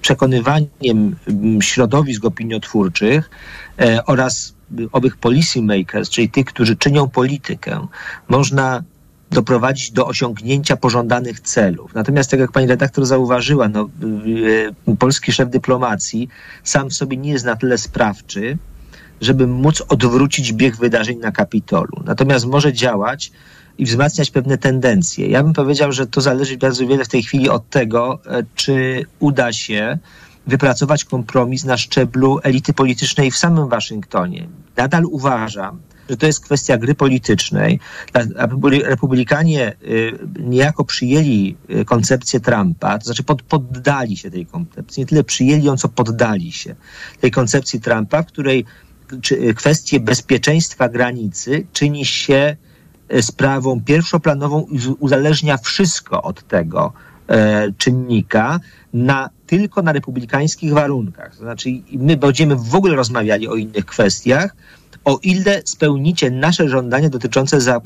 [0.00, 1.16] przekonywaniem
[1.60, 3.30] środowisk opiniotwórczych
[3.78, 4.54] e, oraz
[4.92, 7.86] owych policy makers, czyli tych, którzy czynią politykę,
[8.28, 8.82] można
[9.30, 11.94] doprowadzić do osiągnięcia pożądanych celów.
[11.94, 13.88] Natomiast, tak jak pani redaktor zauważyła, no,
[14.26, 16.28] y, y, polski szef dyplomacji
[16.64, 18.58] sam w sobie nie jest na tyle sprawczy,
[19.20, 22.02] żeby móc odwrócić bieg wydarzeń na Kapitolu.
[22.04, 23.32] Natomiast może działać
[23.78, 25.28] i wzmacniać pewne tendencje.
[25.28, 29.04] Ja bym powiedział, że to zależy bardzo wiele w tej chwili od tego, e, czy
[29.18, 29.98] uda się
[30.46, 34.48] wypracować kompromis na szczeblu elity politycznej w samym Waszyngtonie.
[34.76, 37.80] Nadal uważam, że to jest kwestia gry politycznej.
[38.84, 45.00] Republikanie y, niejako przyjęli y, koncepcję Trumpa, to znaczy pod, poddali się tej koncepcji.
[45.00, 46.74] Nie tyle przyjęli ją, co poddali się
[47.20, 48.64] tej koncepcji Trumpa, w której
[49.32, 52.56] y, kwestie bezpieczeństwa granicy czyni się
[53.20, 56.92] sprawą pierwszoplanową i uzależnia wszystko od tego
[57.28, 58.60] e, czynnika
[58.92, 61.32] na, tylko na republikańskich warunkach.
[61.36, 64.56] To znaczy my będziemy w ogóle rozmawiali o innych kwestiach,
[65.04, 67.80] o ile spełnicie nasze żądania dotyczące, za,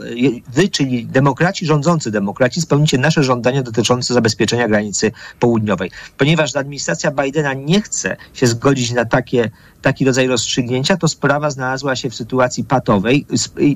[0.49, 5.91] wy, czyli demokraci rządzący demokraci, spełnicie nasze żądania dotyczące zabezpieczenia granicy południowej.
[6.19, 9.51] Ponieważ administracja Bidena nie chce się zgodzić na takie,
[9.83, 13.27] taki rodzaj rozstrzygnięcia, to sprawa znalazła się w sytuacji patowej.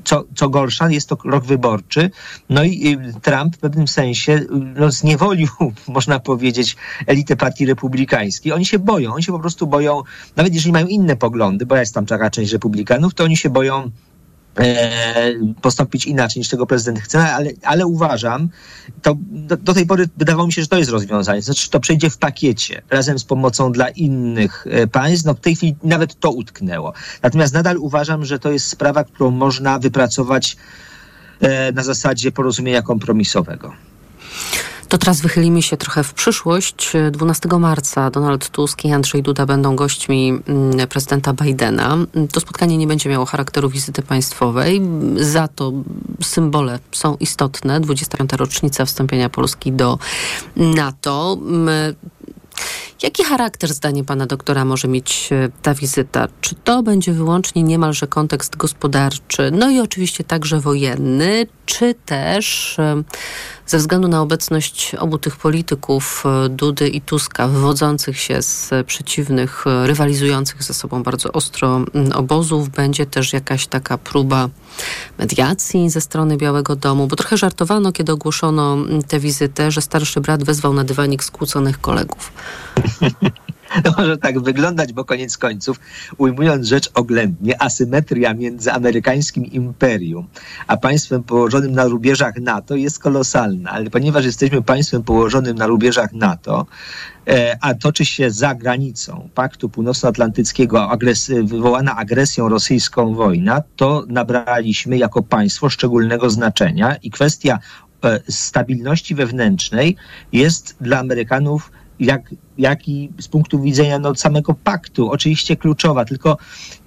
[0.03, 2.09] Co, co gorsza, jest to rok wyborczy.
[2.49, 5.49] No i y, Trump w pewnym sensie y, no, zniewolił,
[5.87, 6.75] można powiedzieć,
[7.07, 8.51] elitę partii republikańskiej.
[8.51, 10.03] Oni się boją, oni się po prostu boją,
[10.35, 13.91] nawet jeżeli mają inne poglądy, bo jest tam taka część republikanów, to oni się boją
[15.61, 18.49] postąpić inaczej niż tego prezydent chce, ale, ale uważam,
[19.01, 21.41] to do, do tej pory wydawało mi się, że to jest rozwiązanie.
[21.41, 25.25] Znaczy, to przejdzie w pakiecie razem z pomocą dla innych e, państw.
[25.25, 26.93] No w tej chwili nawet to utknęło.
[27.23, 30.57] Natomiast nadal uważam, że to jest sprawa, którą można wypracować
[31.39, 33.73] e, na zasadzie porozumienia kompromisowego.
[34.89, 36.93] To teraz wychylimy się trochę w przyszłość.
[37.11, 41.97] 12 marca Donald Tusk i Andrzej Duda będą gośćmi mm, prezydenta Bidena.
[42.31, 44.81] To spotkanie nie będzie miało charakteru wizyty państwowej,
[45.15, 45.71] za to
[46.23, 47.79] symbole są istotne.
[47.79, 48.33] 25.
[48.33, 49.99] rocznica wstąpienia Polski do
[50.55, 51.37] NATO.
[53.01, 56.27] Jaki charakter, zdaniem pana doktora, może mieć e, ta wizyta?
[56.41, 63.03] Czy to będzie wyłącznie niemalże kontekst gospodarczy, no i oczywiście także wojenny, czy też e,
[63.65, 69.65] ze względu na obecność obu tych polityków, e, Dudy i Tuska, wywodzących się z przeciwnych,
[69.83, 71.81] rywalizujących ze sobą bardzo ostro
[72.13, 74.49] obozów, będzie też jakaś taka próba
[75.19, 77.07] mediacji ze strony Białego Domu?
[77.07, 82.31] Bo trochę żartowano, kiedy ogłoszono tę wizytę, że starszy brat wezwał na dywanik skłóconych kolegów.
[83.83, 85.79] To może tak wyglądać, bo koniec końców,
[86.17, 90.27] ujmując rzecz oględnie, asymetria między amerykańskim imperium
[90.67, 96.13] a państwem położonym na rubieżach NATO jest kolosalna, ale ponieważ jesteśmy państwem położonym na rubieżach
[96.13, 96.65] NATO,
[97.27, 104.97] e, a toczy się za granicą Paktu Północnoatlantyckiego agres- wywołana agresją rosyjską wojna, to nabraliśmy
[104.97, 107.59] jako państwo szczególnego znaczenia i kwestia
[108.03, 109.95] e, stabilności wewnętrznej
[110.31, 112.21] jest dla Amerykanów jak,
[112.57, 115.11] jak i z punktu widzenia no, samego paktu.
[115.11, 116.37] Oczywiście kluczowa, tylko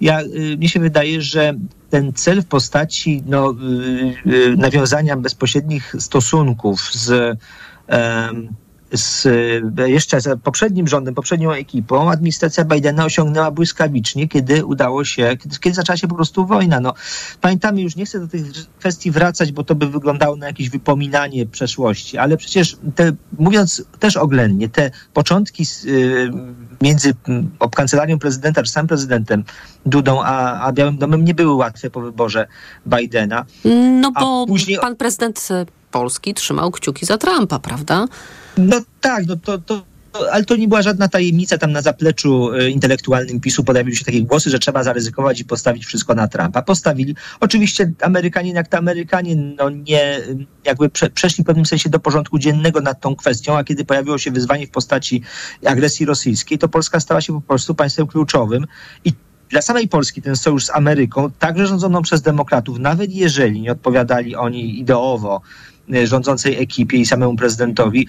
[0.01, 1.53] ja, y, mnie się wydaje, że
[1.89, 3.55] ten cel w postaci no,
[4.25, 7.37] y, y, nawiązania bezpośrednich stosunków z
[8.93, 9.25] z
[9.79, 15.59] e, jeszcze z poprzednim rządem, poprzednią ekipą, administracja Bidena osiągnęła błyskawicznie, kiedy udało się, kiedy,
[15.59, 16.79] kiedy zaczęła się po prostu wojna.
[16.79, 16.93] No,
[17.41, 18.43] pamiętamy, już nie chcę do tych
[18.79, 24.17] kwestii wracać, bo to by wyglądało na jakieś wypominanie przeszłości, ale przecież te, mówiąc też
[24.17, 26.31] oględnie, te początki z, y,
[26.81, 29.43] między mm, kancelarią prezydenta, czy samym prezydentem
[29.85, 32.47] Dudą, a, a Białym Domem nie były łatwe po wyborze
[32.87, 33.45] Bidena.
[34.01, 34.79] No bo później...
[34.81, 35.47] pan prezydent
[35.91, 38.05] Polski trzymał kciuki za Trumpa, prawda?
[38.57, 39.85] No tak, no to, to,
[40.31, 41.57] ale to nie była żadna tajemnica.
[41.57, 45.85] Tam na zapleczu e, intelektualnym PiSu pojawiły się takie głosy, że trzeba zaryzykować i postawić
[45.85, 46.61] wszystko na Trumpa.
[46.61, 47.15] Postawili.
[47.39, 50.21] Oczywiście Amerykanie, jak to Amerykanie, no nie,
[50.65, 54.17] jakby prze, przeszli w pewnym sensie do porządku dziennego nad tą kwestią, a kiedy pojawiło
[54.17, 55.21] się wyzwanie w postaci
[55.65, 58.67] agresji rosyjskiej, to Polska stała się po prostu państwem kluczowym
[59.05, 59.13] i
[59.49, 64.35] dla samej Polski ten sojusz z Ameryką, także rządzoną przez demokratów, nawet jeżeli nie odpowiadali
[64.35, 65.41] oni ideowo
[66.03, 68.07] rządzącej ekipie i samemu prezydentowi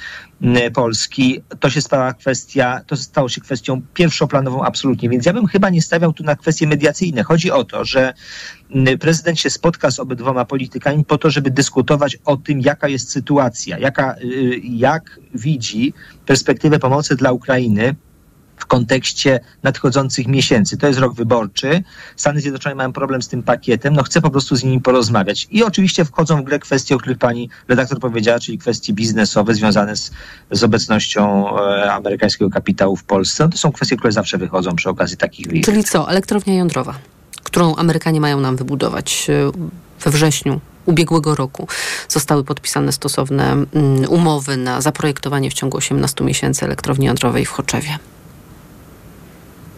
[0.75, 5.09] Polski, to się stała kwestia, to stało się kwestią pierwszoplanową absolutnie.
[5.09, 7.23] Więc ja bym chyba nie stawiał tu na kwestie mediacyjne.
[7.23, 8.15] Chodzi o to, że
[9.01, 13.79] prezydent się spotka z obydwoma politykami po to, żeby dyskutować o tym, jaka jest sytuacja,
[13.79, 15.95] jaka, y, jak widzi
[16.27, 17.95] perspektywę pomocy dla Ukrainy
[18.57, 20.77] w kontekście nadchodzących miesięcy.
[20.77, 21.83] To jest rok wyborczy.
[22.17, 23.95] Stany Zjednoczone mają problem z tym pakietem.
[23.95, 25.49] No chcę po prostu z nimi porozmawiać.
[25.51, 29.97] I oczywiście wchodzą w grę kwestie, o których pani redaktor powiedziała, czyli kwestie biznesowe związane
[29.97, 30.11] z,
[30.51, 33.45] z obecnością e, amerykańskiego kapitału w Polsce.
[33.45, 35.65] No to są kwestie, które zawsze wychodzą przy okazji takich wizyt.
[35.65, 36.11] Czyli co?
[36.11, 36.95] Elektrownia jądrowa,
[37.43, 39.53] którą Amerykanie mają nam wybudować e,
[40.05, 41.69] we wrześniu ubiegłego roku
[42.09, 43.67] zostały podpisane stosowne mm,
[44.09, 47.99] umowy na zaprojektowanie w ciągu 18 miesięcy elektrowni jądrowej w Choczewie.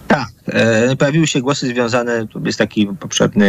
[0.08, 0.28] Tak.
[0.46, 3.44] E, pojawiły się głosy związane, tu jest taki poprzedni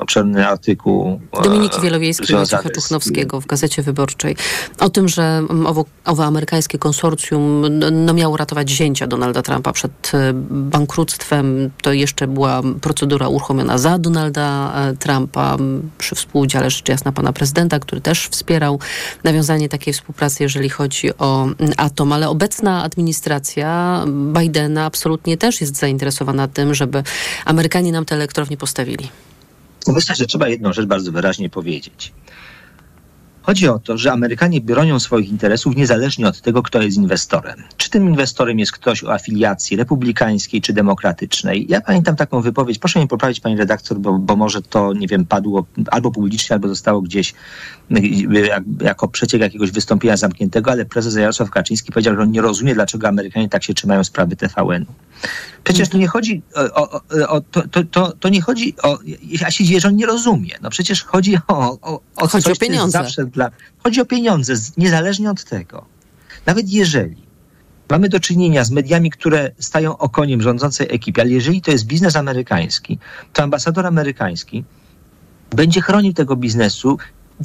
[0.00, 1.20] obszerny artykuł.
[1.40, 4.36] E, Dominiki Wielowiejskiej i Wojciecha Tuchnowskiego w Gazecie Wyborczej
[4.78, 10.32] o tym, że owo, owe amerykańskie konsorcjum no, miało ratować zięcia Donalda Trumpa przed e,
[10.50, 11.70] bankructwem.
[11.82, 15.56] To jeszcze była procedura uruchomiona za Donalda e, Trumpa
[15.98, 18.80] przy współudziale rzecz jasna pana prezydenta, który też wspierał
[19.24, 24.04] nawiązanie takiej współpracy, jeżeli chodzi o atom, ale obecna administracja
[24.40, 27.02] Bidena absolutnie też jest zainteresowana tym, żeby
[27.44, 29.08] Amerykanie nam te elektrownie postawili.
[29.92, 32.12] Myślę, że trzeba jedną rzecz bardzo wyraźnie powiedzieć.
[33.48, 37.62] Chodzi o to, że Amerykanie bronią swoich interesów niezależnie od tego, kto jest inwestorem.
[37.76, 41.66] Czy tym inwestorem jest ktoś o afiliacji republikańskiej czy demokratycznej?
[41.68, 45.24] Ja pamiętam taką wypowiedź, proszę mnie poprawić, pani redaktor, bo, bo może to, nie wiem,
[45.26, 47.34] padło albo publicznie, albo zostało gdzieś
[48.30, 52.74] jak, jako przeciek jakiegoś wystąpienia zamkniętego, ale prezes Jarosław Kaczyński powiedział, że on nie rozumie,
[52.74, 55.07] dlaczego Amerykanie tak się trzymają sprawy TVN-u.
[55.64, 59.50] Przecież to nie chodzi o, o, o to, to, to, to, nie chodzi o, ja
[59.50, 60.50] się dzieje, że on nie rozumie.
[60.62, 62.98] No przecież chodzi o, o, o chodzi coś, o pieniądze.
[62.98, 63.50] Zawsze dla,
[63.84, 65.84] chodzi o pieniądze, niezależnie od tego.
[66.46, 67.28] Nawet jeżeli
[67.90, 72.16] mamy do czynienia z mediami, które stają okoniem rządzącej ekipy, ale jeżeli to jest biznes
[72.16, 72.98] amerykański,
[73.32, 74.64] to ambasador amerykański
[75.50, 76.98] będzie chronił tego biznesu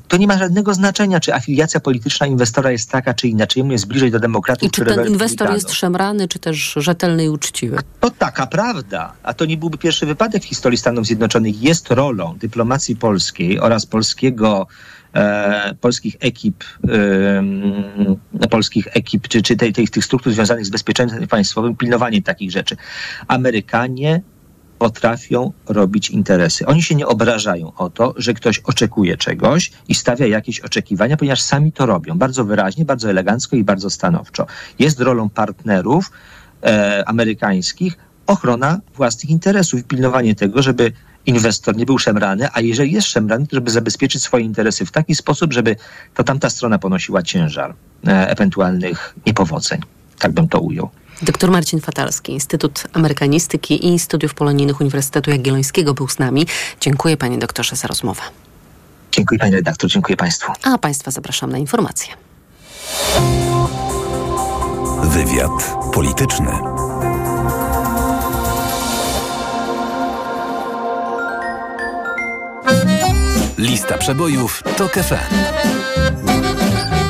[0.08, 3.60] to nie ma żadnego znaczenia, czy afiliacja polityczna inwestora jest taka, czy inaczej.
[3.62, 4.68] Jemu jest bliżej do demokratów.
[4.68, 7.78] I czy ten inwestor jest szemrany, czy też rzetelny i uczciwy?
[8.00, 9.14] To taka prawda.
[9.24, 11.64] A to nie byłby pierwszy wypadek w historii Stanów Zjednoczonych.
[11.64, 14.68] Jest rolą dyplomacji polskiej oraz polskiego
[15.14, 21.28] E, polskich ekip, e, polskich ekip, czy, czy tej, tej, tych struktur związanych z bezpieczeństwem
[21.28, 22.78] państwowym, pilnowanie takich rzeczy.
[23.28, 24.22] Amerykanie
[24.84, 26.66] potrafią robić interesy.
[26.66, 31.42] Oni się nie obrażają o to, że ktoś oczekuje czegoś i stawia jakieś oczekiwania, ponieważ
[31.42, 34.46] sami to robią bardzo wyraźnie, bardzo elegancko i bardzo stanowczo.
[34.80, 36.12] Jest rolą partnerów
[36.64, 40.92] e, amerykańskich ochrona własnych interesów i pilnowanie tego, żeby
[41.26, 45.16] inwestor nie był szemrany, a jeżeli jest szemrany, to żeby zabezpieczyć swoje interesy w taki
[45.16, 45.76] sposób, żeby
[46.14, 47.76] to tamta strona ponosiła ciężar
[48.08, 49.80] e, ewentualnych niepowodzeń.
[50.20, 50.90] Tak bym to ujął.
[51.22, 56.48] Doktor Marcin Fatalski, Instytut Amerykanistyki i Studiów Polonijnych Uniwersytetu Jagiellońskiego był z nami.
[56.82, 58.22] Dziękuję panie doktorze za rozmowę.
[59.12, 60.52] Dziękuję pani redaktor, dziękuję państwu.
[60.64, 62.14] A państwa zapraszam na informacje.
[65.04, 66.52] Wywiad polityczny.
[73.58, 75.34] Lista przebojów to FM.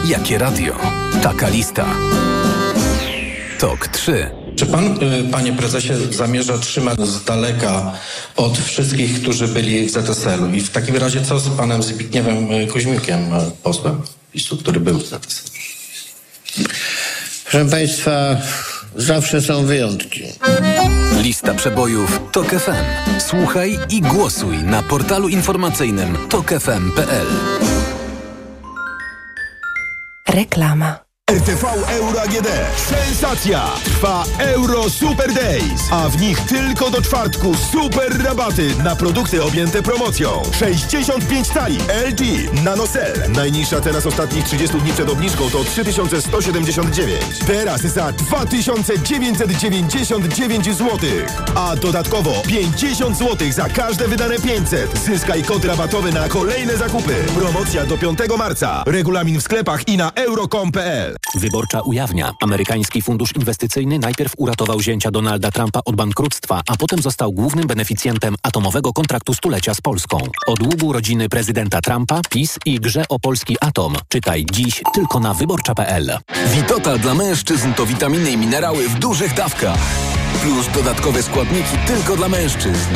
[0.06, 0.76] Jakie radio?
[1.22, 1.86] Taka lista.
[3.64, 4.30] TOK 3.
[4.56, 7.92] Czy pan, y, panie prezesie, zamierza trzymać z daleka
[8.36, 10.54] od wszystkich, którzy byli w ZSL-u?
[10.54, 14.02] I w takim razie co z panem Zbigniewem y, Kuźmiukiem, y, posłem?
[14.32, 15.28] PiSu, który był za to.
[17.44, 18.38] Proszę Państwa,
[18.96, 20.24] zawsze są wyjątki.
[21.22, 23.20] Lista przebojów TOK FM.
[23.20, 27.28] Słuchaj i głosuj na portalu informacyjnym tokefm.pl.
[30.30, 31.13] Reklama.
[31.34, 32.48] RTV Euro AGD.
[32.76, 33.62] Sensacja!
[33.86, 39.82] Trwa Euro Super Days, a w nich tylko do czwartku super rabaty na produkty objęte
[39.82, 40.42] promocją.
[40.60, 42.22] 65 cali LG
[42.64, 43.32] NanoCell.
[43.32, 47.22] Najniższa teraz ostatnich 30 dni przed obniżką to 3179.
[47.48, 51.00] Teraz za 2999 zł.
[51.56, 55.00] A dodatkowo 50 zł za każde wydane 500.
[55.00, 57.16] Zyskaj kod rabatowy na kolejne zakupy.
[57.36, 58.84] Promocja do 5 marca.
[58.86, 61.23] Regulamin w sklepach i na euro.com.pl.
[61.36, 62.32] Wyborcza ujawnia.
[62.42, 68.36] Amerykański fundusz inwestycyjny najpierw uratował zięcia Donalda Trumpa od bankructwa, a potem został głównym beneficjentem
[68.44, 70.18] atomowego kontraktu stulecia z Polską.
[70.48, 73.96] O długu rodziny prezydenta Trumpa, PiS i grze o polski atom.
[74.08, 76.20] Czytaj dziś tylko na wyborcza.pl.
[76.48, 79.80] Witotal dla mężczyzn to witaminy i minerały w dużych dawkach.
[80.42, 82.90] Plus dodatkowe składniki tylko dla mężczyzn.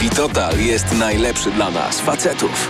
[0.00, 2.68] Witotal jest najlepszy dla nas, facetów.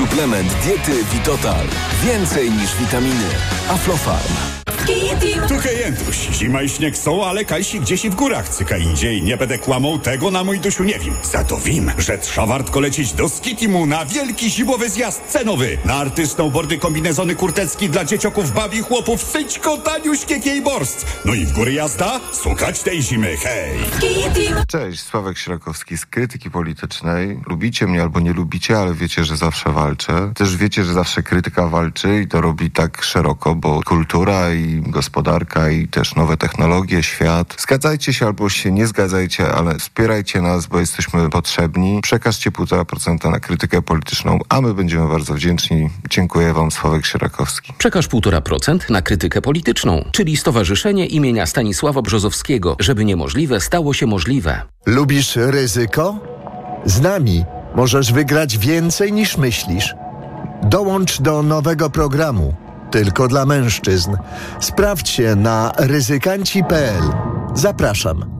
[0.00, 1.66] Suplement diety Witotal.
[2.02, 3.28] Więcej niż witaminy.
[3.68, 4.59] Aflofarm.
[4.86, 5.54] Tu
[5.84, 6.16] Jędruś.
[6.32, 8.48] Zima i śnieg są, ale kajsi gdzieś i w górach.
[8.48, 9.22] Cyka indziej.
[9.22, 11.14] Nie będę kłamał, tego na mój dusiu nie wiem.
[11.22, 15.78] Za to wiem, że trza wartko lecieć do Skitimu na wielki zimowy zjazd cenowy.
[15.84, 21.06] Na artystą bordy kombinezony kurtecki dla dziecioków, babi, chłopów, syćko, taniuśkie kejborst.
[21.24, 22.20] No i w góry jazda?
[22.32, 23.70] Słuchać tej zimy, hej!
[24.68, 27.40] Cześć, Sławek Śrakowski z Krytyki Politycznej.
[27.46, 30.32] Lubicie mnie albo nie lubicie, ale wiecie, że zawsze walczę.
[30.34, 35.70] Też wiecie, że zawsze krytyka walczy i to robi tak szeroko, bo kultura i gospodarka
[35.70, 37.56] i też nowe technologie, świat.
[37.58, 42.00] Zgadzajcie się albo się nie zgadzajcie, ale wspierajcie nas, bo jesteśmy potrzebni.
[42.02, 45.90] Przekażcie 1,5% na krytykę polityczną, a my będziemy bardzo wdzięczni.
[46.10, 47.72] Dziękuję Wam, Sławek Sierakowski.
[47.78, 54.62] Przekaż 1,5% na krytykę polityczną, czyli Stowarzyszenie imienia Stanisława Brzozowskiego, żeby niemożliwe stało się możliwe.
[54.86, 56.18] Lubisz ryzyko?
[56.84, 59.94] Z nami możesz wygrać więcej niż myślisz.
[60.62, 62.54] Dołącz do nowego programu
[62.90, 64.16] tylko dla mężczyzn.
[64.60, 67.02] Sprawdźcie na ryzykanci.pl.
[67.54, 68.39] Zapraszam.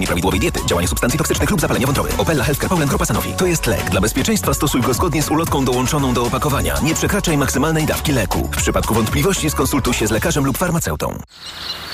[0.00, 2.08] nieprawidłowej diety, działanie substancji toksycznych lub zapalenie wątroby.
[2.18, 3.32] Opella Healthcare Poland Grupa Sanofi.
[3.32, 3.90] To jest lek.
[3.90, 6.74] Dla bezpieczeństwa stosuj go zgodnie z ulotką dołączoną do opakowania.
[6.82, 8.48] Nie przekraczaj maksymalnej dawki leku.
[8.52, 11.18] W przypadku wątpliwości skonsultuj się z lekarzem lub farmaceutą.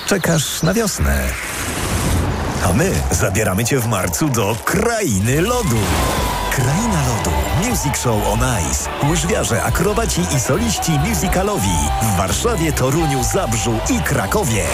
[0.06, 1.28] Czekasz na wiosnę.
[2.64, 5.76] A my zabieramy Cię w marcu do Krainy Lodu.
[6.50, 7.30] Kraina Lodu.
[7.68, 8.40] Music Show on
[8.70, 8.88] Ice.
[9.10, 11.78] Łyżwiarze, akrobaci i soliści musicalowi.
[12.02, 14.64] W Warszawie, Toruniu, Zabrzu i Krakowie.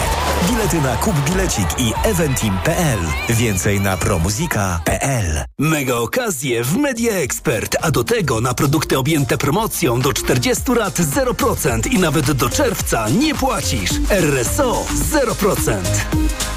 [0.49, 2.99] Bilety na Kup Bilecik i eventim.pl.
[3.29, 5.43] Więcej na promuzika.pl.
[5.59, 10.99] Mega okazje w Media Expert, a do tego na produkty objęte promocją do 40 lat
[10.99, 13.91] 0% i nawet do czerwca nie płacisz.
[14.09, 16.56] RSO 0%.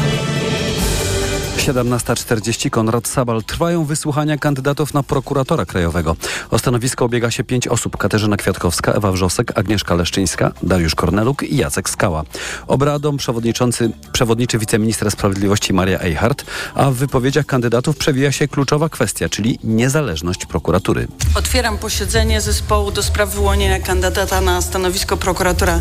[1.61, 3.43] 17.40 Konrad Sabal.
[3.43, 6.15] Trwają wysłuchania kandydatów na prokuratora krajowego.
[6.51, 7.97] O stanowisko ubiega się pięć osób.
[7.97, 12.23] Katarzyna Kwiatkowska, Ewa Wrzosek, Agnieszka Leszczyńska, Dariusz Korneluk i Jacek Skała.
[12.67, 16.45] Obradom przewodniczący, przewodniczy wiceminister sprawiedliwości Maria Eichhardt,
[16.75, 21.07] a w wypowiedziach kandydatów przewija się kluczowa kwestia, czyli niezależność prokuratury.
[21.35, 25.79] Otwieram posiedzenie zespołu do spraw wyłonienia kandydata na stanowisko prokuratora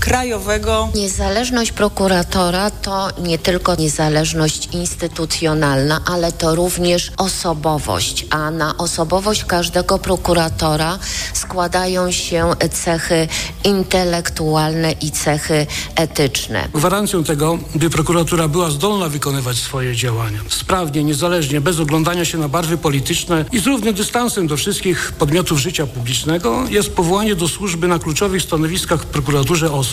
[0.00, 0.88] krajowego.
[0.94, 9.98] Niezależność prokuratora to nie tylko niezależność instytucjonalna, ale to również osobowość, a na osobowość każdego
[9.98, 10.98] prokuratora
[11.34, 13.28] składają się cechy
[13.64, 16.68] intelektualne i cechy etyczne.
[16.74, 22.48] Gwarancją tego, by prokuratura była zdolna wykonywać swoje działania sprawnie, niezależnie, bez oglądania się na
[22.48, 27.88] barwy polityczne i z równym dystansem do wszystkich podmiotów życia publicznego, jest powołanie do służby
[27.88, 29.89] na kluczowych stanowiskach w prokuraturze osób,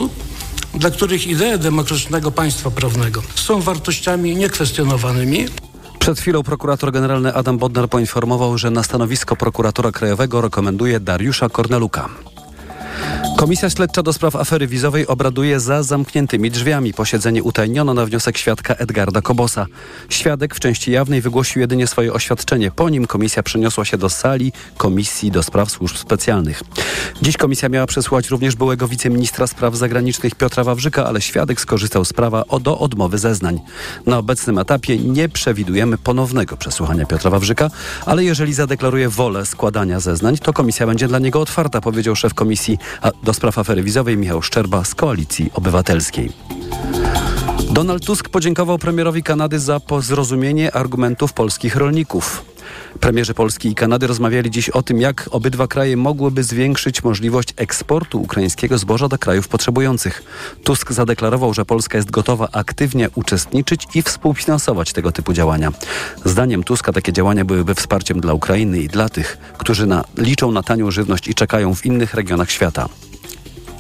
[0.74, 5.46] dla których idee demokratycznego państwa prawnego są wartościami niekwestionowanymi.
[6.00, 12.10] Przed chwilą prokurator generalny Adam Bodnar poinformował, że na stanowisko prokuratora krajowego rekomenduje Dariusza Korneluka.
[13.38, 16.94] Komisja Śledcza do spraw afery wizowej obraduje za zamkniętymi drzwiami.
[16.94, 19.66] Posiedzenie utajniono na wniosek świadka Edgarda Kobosa.
[20.10, 22.72] Świadek w części jawnej wygłosił jedynie swoje oświadczenie.
[22.72, 26.64] Po nim komisja przeniosła się do sali Komisji do Spraw Służb Specjalnych.
[27.22, 32.14] Dziś komisja miała przesłuchać również byłego wiceministra spraw zagranicznych Piotra Wawrzyka, ale świadek skorzystał z
[32.14, 33.60] prawa do odmowy zeznań.
[34.06, 37.70] Na obecnym etapie nie przewidujemy ponownego przesłuchania Piotra Wawrzyka,
[38.06, 42.78] ale jeżeli zadeklaruje wolę składania zeznań, to komisja będzie dla niego otwarta, powiedział szef komisji
[43.28, 46.32] do spraw afery wizowej Michał Szczerba z Koalicji Obywatelskiej.
[47.72, 52.46] Donald Tusk podziękował premierowi Kanady za zrozumienie argumentów polskich rolników.
[53.00, 58.22] Premierzy Polski i Kanady rozmawiali dziś o tym, jak obydwa kraje mogłyby zwiększyć możliwość eksportu
[58.22, 60.24] ukraińskiego zboża do krajów potrzebujących.
[60.64, 65.72] Tusk zadeklarował, że Polska jest gotowa aktywnie uczestniczyć i współfinansować tego typu działania.
[66.26, 70.64] Zdaniem Tuska takie działania byłyby wsparciem dla Ukrainy i dla tych, którzy na, liczą na
[70.64, 72.90] tanią żywność i czekają w innych regionach świata.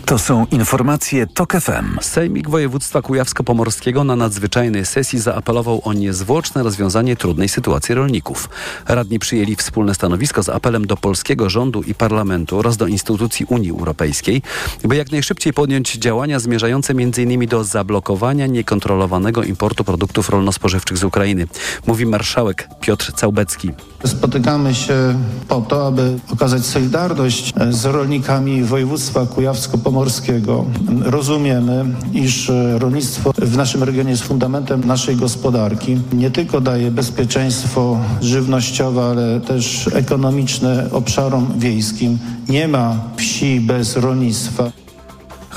[0.07, 1.97] To są informacje TOK FM.
[2.01, 8.49] Sejmik Województwa Kujawsko-Pomorskiego na nadzwyczajnej sesji zaapelował o niezwłoczne rozwiązanie trudnej sytuacji rolników.
[8.87, 13.71] Radni przyjęli wspólne stanowisko z apelem do polskiego rządu i parlamentu oraz do instytucji Unii
[13.71, 14.41] Europejskiej,
[14.83, 17.47] by jak najszybciej podjąć działania zmierzające m.in.
[17.47, 21.47] do zablokowania niekontrolowanego importu produktów rolno-spożywczych z Ukrainy.
[21.87, 23.71] Mówi marszałek Piotr Całbecki.
[24.05, 30.65] Spotykamy się po to, aby okazać solidarność z rolnikami województwa Kujawsko-Pomorskiego Pomorskiego.
[31.01, 35.97] Rozumiemy, iż rolnictwo w naszym regionie jest fundamentem naszej gospodarki.
[36.13, 42.17] Nie tylko daje bezpieczeństwo żywnościowe, ale też ekonomiczne obszarom wiejskim.
[42.49, 44.71] Nie ma wsi bez rolnictwa.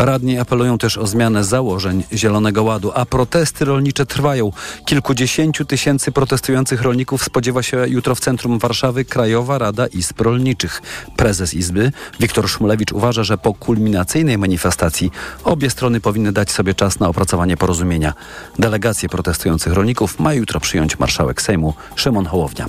[0.01, 4.53] Radni apelują też o zmianę założeń Zielonego Ładu, a protesty rolnicze trwają.
[4.85, 10.83] Kilkudziesięciu tysięcy protestujących rolników spodziewa się jutro w centrum Warszawy Krajowa Rada Izb Rolniczych.
[11.17, 15.11] Prezes Izby Wiktor Szmulewicz uważa, że po kulminacyjnej manifestacji
[15.45, 18.13] obie strony powinny dać sobie czas na opracowanie porozumienia.
[18.59, 22.69] Delegację protestujących rolników ma jutro przyjąć marszałek Sejmu Szymon Hołownia.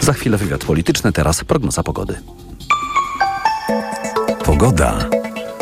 [0.00, 2.14] Za chwilę wywiad polityczny, teraz prognoza pogody.
[4.44, 5.08] Pogoda.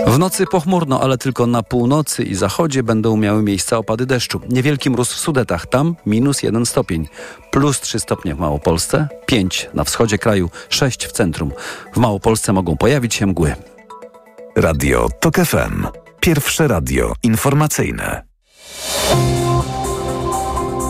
[0.06, 4.40] W nocy pochmurno, ale tylko na północy i zachodzie będą miały miejsce opady deszczu.
[4.48, 7.08] Niewielki mróz w Sudetach, tam minus 1 stopień.
[7.50, 11.52] Plus 3 stopnie w Małopolsce, 5 na wschodzie kraju, 6 w centrum.
[11.94, 13.54] W Małopolsce mogą pojawić się mgły.
[14.56, 15.86] Radio TOK FM.
[16.20, 18.22] Pierwsze radio informacyjne.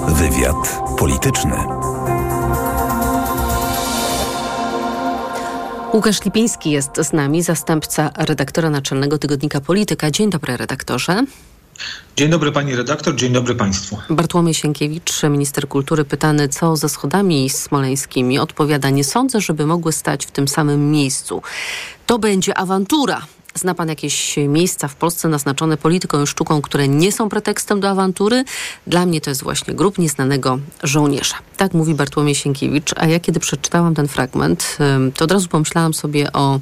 [0.08, 1.83] Wywiad polityczny.
[5.94, 10.10] Łukasz Lipiński jest z nami, zastępca redaktora naczelnego tygodnika Polityka.
[10.10, 11.24] Dzień dobry, redaktorze.
[12.16, 13.98] Dzień dobry pani redaktor, dzień dobry państwu.
[14.10, 20.26] Bartłomiej Sienkiewicz, minister kultury, pytany co ze schodami smoleńskimi, odpowiada: Nie sądzę, żeby mogły stać
[20.26, 21.42] w tym samym miejscu.
[22.06, 23.22] To będzie awantura.
[23.56, 27.88] Zna pan jakieś miejsca w Polsce naznaczone polityką i sztuką, które nie są pretekstem do
[27.88, 28.44] awantury?
[28.86, 31.34] Dla mnie to jest właśnie grup nieznanego żołnierza.
[31.56, 34.78] Tak mówi Bartłomiej Sienkiewicz, a ja kiedy przeczytałam ten fragment,
[35.16, 36.60] to od razu pomyślałam sobie o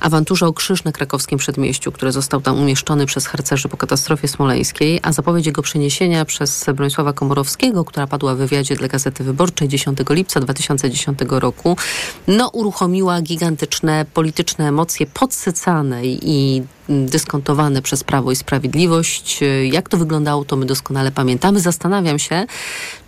[0.00, 5.00] awanturze o krzyż na krakowskim przedmieściu, który został tam umieszczony przez harcerzy po katastrofie smoleńskiej,
[5.02, 9.98] a zapowiedź jego przeniesienia przez Bronisława Komorowskiego, która padła w wywiadzie dla Gazety Wyborczej 10
[10.10, 11.76] lipca 2010 roku,
[12.28, 16.06] no uruchomiła gigantyczne polityczne emocje podsycane
[16.88, 19.40] dyskontowane przez Prawo i Sprawiedliwość.
[19.70, 21.60] Jak to wyglądało, to my doskonale pamiętamy.
[21.60, 22.46] Zastanawiam się,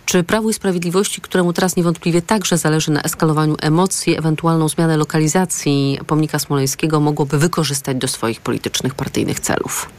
[0.05, 5.99] czy Prawo i Sprawiedliwości, któremu teraz niewątpliwie także zależy na eskalowaniu emocji, ewentualną zmianę lokalizacji
[6.07, 9.89] pomnika smoleńskiego mogłoby wykorzystać do swoich politycznych, partyjnych celów?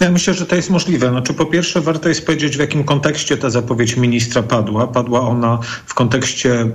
[0.00, 1.10] Ja myślę, że to jest możliwe.
[1.10, 4.86] Znaczy, po pierwsze, warto jest powiedzieć, w jakim kontekście ta zapowiedź ministra padła.
[4.86, 6.70] Padła ona w kontekście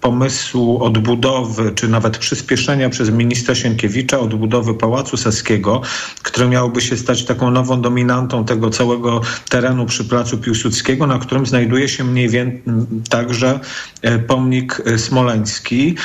[0.00, 5.82] pomysłu odbudowy, czy nawet przyspieszenia przez ministra Sienkiewicza odbudowy Pałacu Saskiego,
[6.22, 11.46] który miałby się stać taką nową dominantą tego całego terenu przy Placu Piłsudskiego, na którym
[11.46, 12.62] znajduje się mniej więcej
[13.10, 13.60] także
[14.02, 15.96] e, pomnik e, smoleński.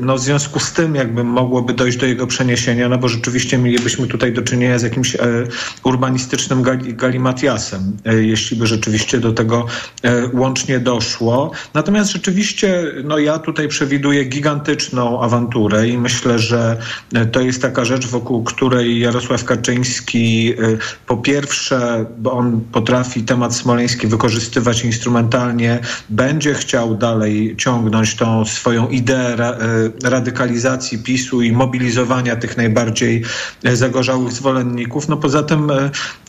[0.00, 4.06] No w związku z tym jakby mogłoby dojść do jego przeniesienia, no bo rzeczywiście mielibyśmy
[4.06, 5.16] tutaj do czynienia z jakimś
[5.84, 9.66] urbanistycznym galimatiasem, jeśli by rzeczywiście do tego
[10.32, 11.50] łącznie doszło.
[11.74, 16.76] Natomiast rzeczywiście no ja tutaj przewiduję gigantyczną awanturę i myślę, że
[17.32, 20.54] to jest taka rzecz, wokół której Jarosław Kaczyński
[21.06, 25.78] po pierwsze, bo on potrafi temat smoleński wykorzystywać instrumentalnie,
[26.08, 29.50] będzie chciał dalej ciągnąć tą swoją ideę ra
[30.04, 33.24] e, radykalizacji PiSu i mobilizowania tych najbardziej
[33.64, 35.08] e, zagorzałych zwolenników.
[35.08, 35.70] No poza tym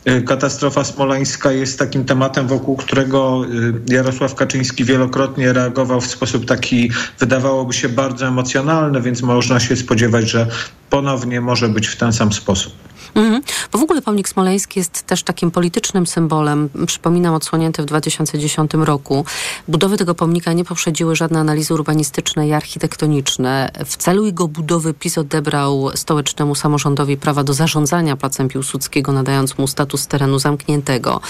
[0.04, 3.42] e, katastrofa smoleńska jest takim tematem, wokół którego
[3.88, 10.30] Jarosław Kaczyński wielokrotnie reagował w sposób taki, wydawałoby się, bardzo emocjonalny, więc można się spodziewać,
[10.30, 10.46] że
[10.90, 12.91] ponownie może być w ten sam sposób.
[13.14, 13.42] Mhm.
[13.72, 16.68] Bo w ogóle pomnik smoleński jest też takim politycznym symbolem.
[16.86, 19.24] Przypominam, odsłonięty w 2010 roku.
[19.68, 23.70] Budowy tego pomnika nie poprzedziły żadne analizy urbanistyczne i architektoniczne.
[23.84, 29.66] W celu jego budowy PiS odebrał stołecznemu samorządowi prawa do zarządzania Placem Piłsudskiego, nadając mu
[29.66, 31.20] status terenu zamkniętego.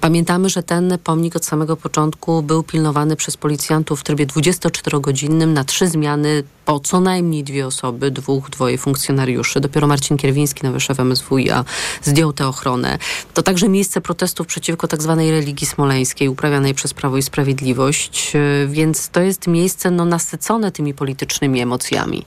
[0.00, 5.64] Pamiętamy, że ten pomnik od samego początku był pilnowany przez policjantów w trybie 24-godzinnym na
[5.64, 9.60] trzy zmiany po co najmniej dwie osoby, dwóch, dwoje funkcjonariuszy.
[9.60, 11.64] Dopiero Marcin Kierwiński, nowy szef MSWiA,
[12.02, 12.98] zdjął tę ochronę.
[13.34, 18.66] To także miejsce protestów przeciwko tak zwanej religii smoleńskiej, uprawianej przez Prawo i Sprawiedliwość, e,
[18.66, 22.24] więc to jest miejsce no, nasycone tymi politycznymi emocjami.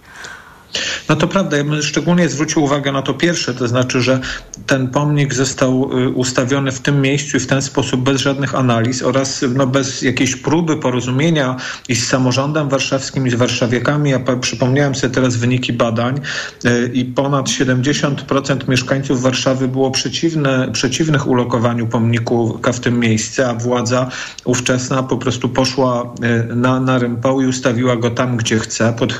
[1.09, 4.19] No to prawda, ja bym szczególnie zwrócił uwagę na to pierwsze, to znaczy, że
[4.67, 9.01] ten pomnik został y, ustawiony w tym miejscu i w ten sposób bez żadnych analiz
[9.01, 11.55] oraz no, bez jakiejś próby porozumienia
[11.89, 14.09] i z samorządem warszawskim, i z warszawiakami.
[14.09, 16.19] Ja przypomniałem sobie teraz wyniki badań
[16.65, 23.53] y, i ponad 70% mieszkańców Warszawy było przeciwne, przeciwnych ulokowaniu pomniku w tym miejscu, a
[23.53, 24.09] władza
[24.45, 26.13] ówczesna po prostu poszła
[26.51, 28.93] y, na, na rympał i ustawiła go tam, gdzie chce.
[28.93, 29.19] Pod,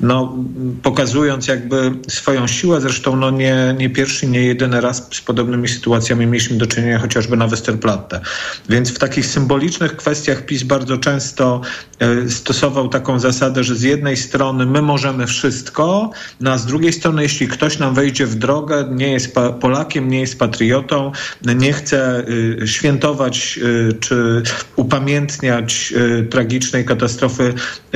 [0.00, 0.36] no,
[0.82, 2.80] pokazując jakby swoją siłę.
[2.80, 7.36] Zresztą no nie, nie pierwszy, nie jedyny raz z podobnymi sytuacjami mieliśmy do czynienia chociażby
[7.36, 8.20] na Westerplatte.
[8.68, 11.60] Więc w takich symbolicznych kwestiach PiS bardzo często
[11.98, 16.92] e, stosował taką zasadę, że z jednej strony my możemy wszystko, no a z drugiej
[16.92, 22.24] strony jeśli ktoś nam wejdzie w drogę, nie jest Polakiem, nie jest patriotą, nie chce
[22.28, 24.42] y, świętować y, czy
[24.76, 25.94] upamiętniać
[26.30, 27.54] tragicznej katastrofy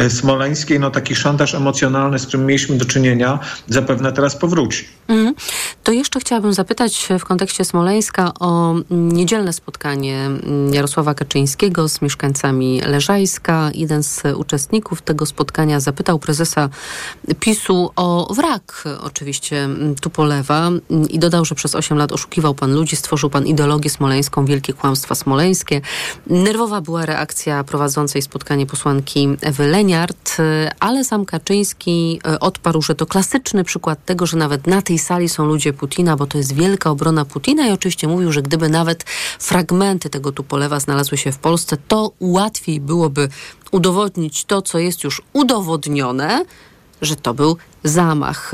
[0.08, 3.38] smoleńskiej, no taki szantaż emocjonalny, z którym mieliśmy do czynienia,
[3.68, 4.88] zapewne teraz powróci.
[5.08, 5.34] Mm.
[5.82, 10.30] To jeszcze chciałabym zapytać w kontekście Smoleńska o niedzielne spotkanie
[10.72, 13.70] Jarosława Kaczyńskiego z mieszkańcami Leżajska.
[13.74, 16.68] Jeden z uczestników tego spotkania zapytał prezesa
[17.40, 19.68] PiSu o wrak oczywiście
[20.00, 20.70] Tupolewa
[21.10, 25.14] i dodał, że przez 8 lat oszukiwał pan ludzi, stworzył pan ideologię smoleńską, wielkie kłamstwa
[25.14, 25.80] smoleńskie.
[26.26, 30.36] Nerwowa była reakcja prowadzącej spotkanie posłanki Ewy Leniart,
[30.80, 35.46] ale sam Kaczyński odparł, że to klasyczny przykład tego, że nawet na tej sali są
[35.46, 39.04] ludzie Putina, bo to jest wielka obrona Putina i oczywiście mówił, że gdyby nawet
[39.38, 43.28] fragmenty tego Tupolewa znalazły się w Polsce, to łatwiej byłoby
[43.70, 46.44] udowodnić to, co jest już udowodnione,
[47.02, 48.52] że to był zamach.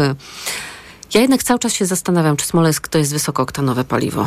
[1.15, 4.27] Ja jednak cały czas się zastanawiam, czy Smolesk to jest wysokooktanowe paliwo.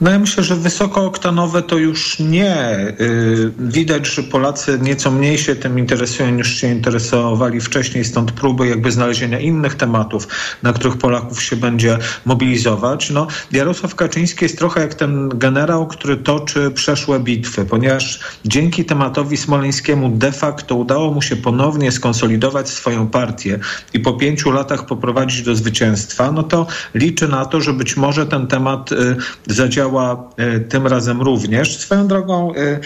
[0.00, 2.78] No ja myślę, że wysokooktanowe to już nie.
[3.00, 8.68] Y, widać, że Polacy nieco mniej się tym interesują niż się interesowali wcześniej, stąd próby
[8.68, 10.28] jakby znalezienia innych tematów,
[10.62, 13.10] na których Polaków się będzie mobilizować.
[13.10, 19.36] No, Jarosław Kaczyński jest trochę jak ten generał, który toczy przeszłe bitwy, ponieważ dzięki tematowi
[19.36, 23.58] smoleńskiemu de facto udało mu się ponownie skonsolidować swoją partię
[23.94, 28.26] i po pięciu latach poprowadzić do zwycięstwa, no to liczy na to, że być może
[28.26, 29.16] ten temat y,
[29.46, 31.78] zadziała e, tym razem również.
[31.78, 32.80] Swoją drogą e,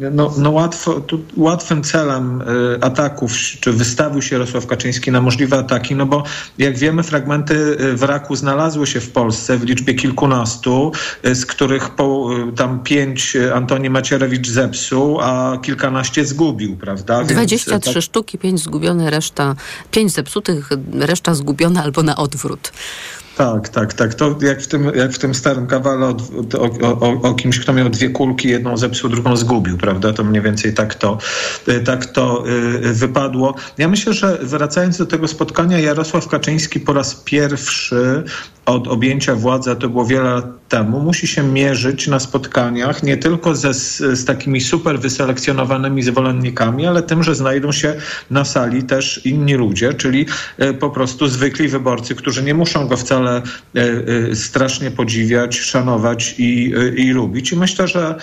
[0.00, 1.02] no, no łatwo,
[1.36, 2.44] łatwym celem y,
[2.80, 6.24] ataków, czy wystawił się Jarosław Kaczyński na możliwe ataki, no bo
[6.58, 10.92] jak wiemy fragmenty wraku znalazły się w Polsce w liczbie kilkunastu,
[11.24, 17.24] z których po, tam pięć Antoni Macierewicz zepsuł, a kilkanaście zgubił, prawda?
[17.24, 18.02] 23 tak...
[18.02, 19.54] sztuki, pięć zgubione, reszta,
[19.90, 22.72] pięć zepsutych, reszta zgubiona albo na odwrót.
[23.36, 24.14] Tak, tak, tak.
[24.14, 26.16] To jak w tym, jak w tym starym kawale o,
[26.58, 30.12] o, o, o, kimś, kto miał dwie kulki, jedną zepsuł, drugą zgubił, prawda?
[30.12, 31.18] To mniej więcej tak to,
[31.68, 33.54] y, tak to y, wypadło.
[33.78, 38.24] Ja myślę, że wracając do tego spotkania, Jarosław Kaczyński po raz pierwszy
[38.66, 43.54] od objęcia władzy, to było wiele lat temu, musi się mierzyć na spotkaniach nie tylko
[43.54, 47.94] ze, z, z takimi super wyselekcjonowanymi zwolennikami, ale tym, że znajdą się
[48.30, 50.26] na sali też inni ludzie, czyli
[50.58, 53.42] e, po prostu zwykli wyborcy, którzy nie muszą go wcale e,
[54.30, 57.52] e, strasznie podziwiać, szanować i, i lubić.
[57.52, 58.14] I myślę, że,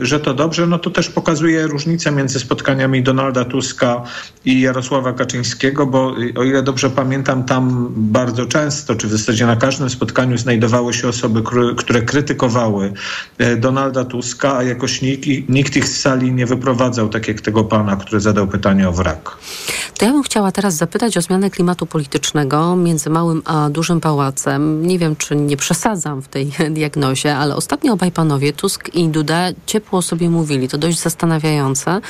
[0.00, 0.66] że to dobrze.
[0.66, 4.02] No to też pokazuje różnicę między spotkaniami Donalda Tuska
[4.44, 9.56] i Jarosława Kaczyńskiego, bo o ile dobrze pamiętam, tam bardzo często, czy w zasadzie na
[9.56, 11.42] każdym spotkaniu znajdowały się osoby,
[11.76, 12.92] które krytykowały
[13.56, 17.96] Donalda Tuska, a jakoś nikt, nikt ich z sali nie wyprowadzał, tak jak tego pana,
[17.96, 19.36] który zadał pytanie o wrak.
[19.98, 24.86] To ja bym chciała teraz zapytać o zmianę klimatu politycznego między małym a dużym pałacem.
[24.86, 29.48] Nie wiem, czy nie przesadzam w tej diagnozie, ale ostatnio obaj panowie, Tusk i Duda,
[29.66, 30.68] ciepło sobie mówili.
[30.68, 32.00] To dość zastanawiające,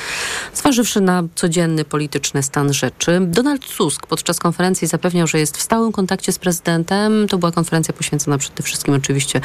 [0.53, 3.19] zważywszy na codzienny polityczny stan rzeczy.
[3.21, 7.26] Donald Tusk podczas konferencji zapewniał, że jest w stałym kontakcie z prezydentem.
[7.27, 9.41] To była konferencja poświęcona przede wszystkim oczywiście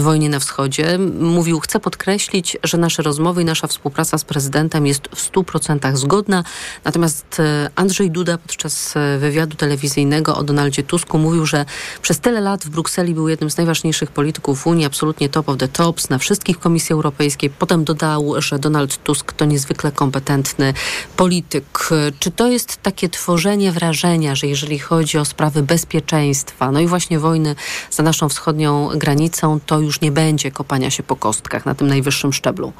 [0.00, 0.98] wojnie na wschodzie.
[1.20, 6.44] Mówił, chcę podkreślić, że nasze rozmowy i nasza współpraca z prezydentem jest w 100% zgodna.
[6.84, 11.64] Natomiast e, Andrzej Duda podczas e, wywiadu telewizyjnego o Donaldzie Tusku mówił, że
[12.02, 15.68] przez tyle lat w Brukseli był jednym z najważniejszych polityków Unii, absolutnie top of the
[15.68, 17.50] tops na wszystkich Komisji Europejskiej.
[17.50, 20.74] Potem dodał, że Donald Tusk to niezwykle kompetentny
[21.16, 21.88] polityk.
[22.18, 27.18] Czy to jest takie tworzenie wrażenia, że jeżeli chodzi o sprawy bezpieczeństwa, no i właśnie
[27.20, 27.54] wojny
[27.90, 32.32] za naszą wschodnią granicą, to już nie będzie kopania się po kostkach na tym najwyższym
[32.32, 32.72] szczeblu?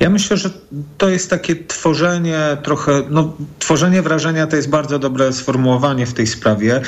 [0.00, 0.50] Ja myślę, że
[0.98, 6.26] to jest takie tworzenie trochę, no tworzenie wrażenia to jest bardzo dobre sformułowanie w tej
[6.26, 6.80] sprawie,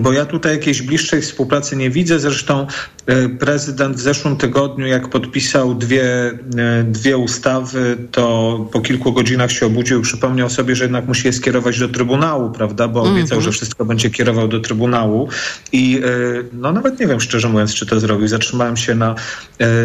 [0.00, 2.18] bo ja tutaj jakiejś bliższej współpracy nie widzę.
[2.18, 2.66] Zresztą
[3.06, 9.52] e, prezydent w zeszłym tygodniu, jak podpisał dwie, e, dwie ustawy, to po kilku godzinach
[9.52, 13.16] się obudził i przypomniał sobie, że jednak musi je skierować do Trybunału, prawda, bo obiecał,
[13.16, 13.44] mm -hmm.
[13.44, 15.28] że wszystko będzie kierował do Trybunału
[15.72, 16.08] i e,
[16.52, 18.28] no nawet nie wiem szczerze mówiąc, czy to zrobił.
[18.28, 19.14] Zatrzymałem się na,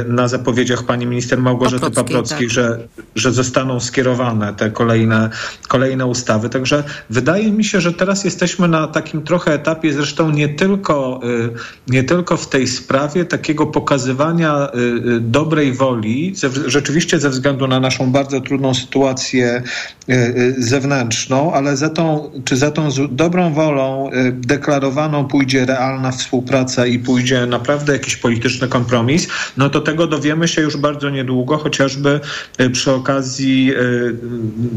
[0.08, 5.30] na zapowiedziach pani minister Małgorzaty Paprockiej, Że, że zostaną skierowane te kolejne,
[5.68, 6.50] kolejne ustawy.
[6.50, 11.92] Także wydaje mi się, że teraz jesteśmy na takim trochę etapie, zresztą nie tylko, y,
[11.92, 16.34] nie tylko w tej sprawie, takiego pokazywania y, y, dobrej woli,
[16.66, 19.64] rzeczywiście ze względu na naszą bardzo trudną sytuację
[20.58, 27.46] zewnętrzną, ale za tą, czy za tą dobrą wolą deklarowaną pójdzie realna współpraca i pójdzie
[27.46, 29.28] naprawdę jakiś polityczny kompromis,
[29.58, 32.20] no to tego dowiemy się już bardzo niedługo, chociażby
[32.72, 33.74] przy okazji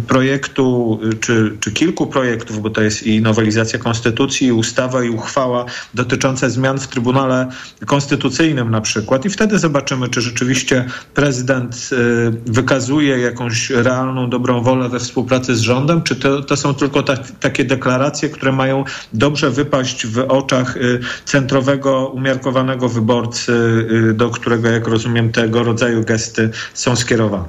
[0.09, 5.65] projektu, czy, czy kilku projektów, bo to jest i nowelizacja konstytucji, i ustawa, i uchwała
[5.95, 7.49] dotyczące zmian w Trybunale
[7.87, 9.25] Konstytucyjnym na przykład.
[9.25, 10.85] I wtedy zobaczymy, czy rzeczywiście
[11.15, 11.91] prezydent
[12.47, 17.17] wykazuje jakąś realną, dobrą wolę we współpracy z rządem, czy to, to są tylko ta,
[17.17, 20.79] takie deklaracje, które mają dobrze wypaść w oczach
[21.25, 23.53] centrowego, umiarkowanego wyborcy,
[24.15, 27.44] do którego, jak rozumiem, tego rodzaju gesty są skierowane.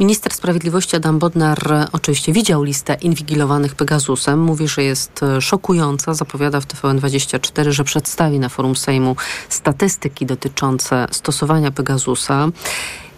[0.00, 4.40] Minister Sprawiedliwości Adam Bodnar oczywiście widział listę inwigilowanych Pegasusem.
[4.40, 6.14] Mówi, że jest e, szokująca.
[6.14, 9.16] Zapowiada w TVN24, że przedstawi na forum Sejmu
[9.48, 12.48] statystyki dotyczące stosowania Pegasusa.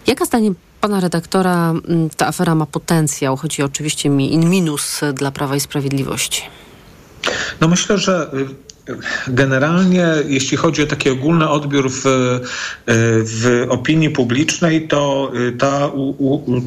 [0.07, 1.73] Jaka zdaniem pana redaktora
[2.17, 3.37] ta afera ma potencjał?
[3.37, 6.43] Chodzi oczywiście mi in minus dla Prawa i Sprawiedliwości.
[7.61, 8.66] No myślę, że y,
[9.27, 12.01] Generalnie, jeśli chodzi o taki ogólny odbiór w,
[13.23, 15.91] w opinii publicznej, to ta,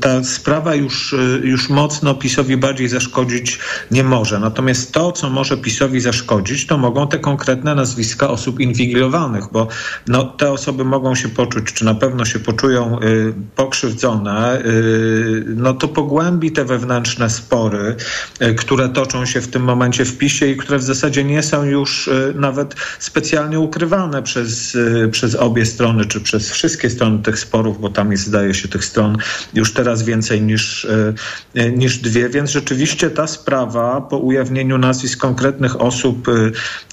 [0.00, 3.58] ta sprawa już, już mocno PiSowi bardziej zaszkodzić
[3.90, 4.40] nie może.
[4.40, 9.68] Natomiast to, co może PiSowi zaszkodzić, to mogą te konkretne nazwiska osób inwigilowanych, bo
[10.06, 14.62] no, te osoby mogą się poczuć, czy na pewno się poczują y, pokrzywdzone.
[14.64, 17.96] Y, no to pogłębi te wewnętrzne spory,
[18.42, 21.64] y, które toczą się w tym momencie w PiSie i które w zasadzie nie są
[21.64, 27.38] już Y, nawet specjalnie ukrywane przez, y, przez obie strony, czy przez wszystkie strony tych
[27.38, 29.18] sporów, bo tam jest, zdaje się, tych stron
[29.54, 35.80] już teraz więcej niż, y, niż dwie, więc rzeczywiście ta sprawa po ujawnieniu nazwisk konkretnych
[35.80, 36.28] osób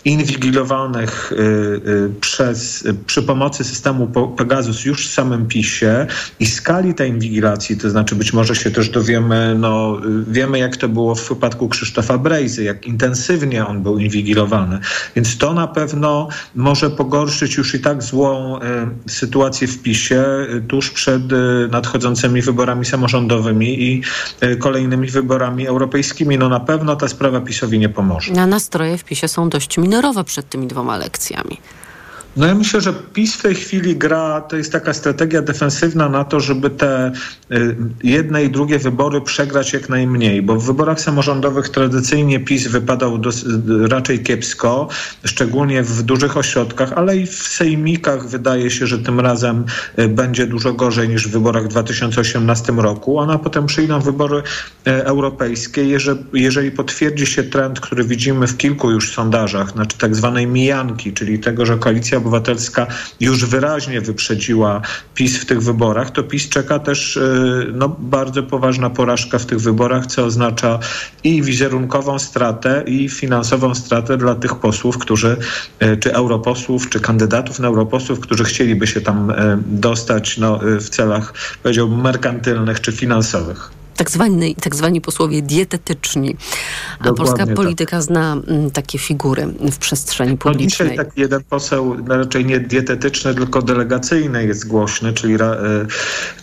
[0.05, 1.34] inwigilowanych
[2.22, 4.07] przez, przy pomocy systemu
[4.38, 6.07] Pegasus już w samym PiSie
[6.39, 10.89] i skali tej inwigilacji, to znaczy być może się też dowiemy, no wiemy jak to
[10.89, 14.80] było w wypadku Krzysztofa Brejzy, jak intensywnie on był inwigilowany.
[15.16, 20.62] Więc to na pewno może pogorszyć już i tak złą e, sytuację w PiSie e,
[20.68, 21.36] tuż przed e,
[21.72, 24.01] nadchodzącymi wyborami samorządowymi i
[24.60, 26.38] kolejnymi wyborami europejskimi.
[26.38, 28.34] No na pewno ta sprawa PiSowi nie pomoże.
[28.41, 31.58] A nastroje w PiSie są dość minorowe przed tymi dwoma lekcjami.
[32.38, 36.24] No ja myślę, że PiS w tej chwili gra, to jest taka strategia defensywna na
[36.24, 37.12] to, żeby te
[37.52, 43.20] y, jedne i drugie wybory przegrać jak najmniej, bo w wyborach samorządowych tradycyjnie PiS wypadał
[43.90, 44.88] raczej kiepsko,
[45.26, 49.66] szczególnie w dużych ośrodkach, ale i w sejmikach wydaje się, że tym razem
[50.00, 54.44] y, będzie dużo gorzej niż w wyborach w 2018 roku, a potem przyjdą wybory y,
[55.06, 55.84] europejskie.
[55.84, 61.14] Jeżeli, jeżeli potwierdzi się trend, który widzimy w kilku już sondażach, znaczy tak zwanej mijanki,
[61.14, 62.88] czyli tego, że koalicja obywatelska
[63.20, 64.82] już wyraźnie wyprzedziła
[65.16, 69.60] PiS w tych wyborach, to PiS czeka też y, no, bardzo poważna porażka w tych
[69.60, 70.80] wyborach, co oznacza
[71.24, 75.38] i wizerunkową stratę, i finansową stratę dla tych posłów, którzy,
[75.84, 79.34] y, czy europosłów, czy kandydatów na europosłów, którzy chcieliby się tam y,
[79.66, 86.36] dostać no, w celach, powiedziałbym, merkantylnych czy finansowych tak zwani, tak zwani posłowie dietetyczni.
[87.00, 87.56] A Dokładnie polska tak.
[87.56, 90.88] polityka zna mm, takie figury w przestrzeni publicznej.
[90.88, 95.38] No dzisiaj tak jeden poseł, no raczej nie dietetyczny, tylko delegacyjny jest głośny, czyli, y,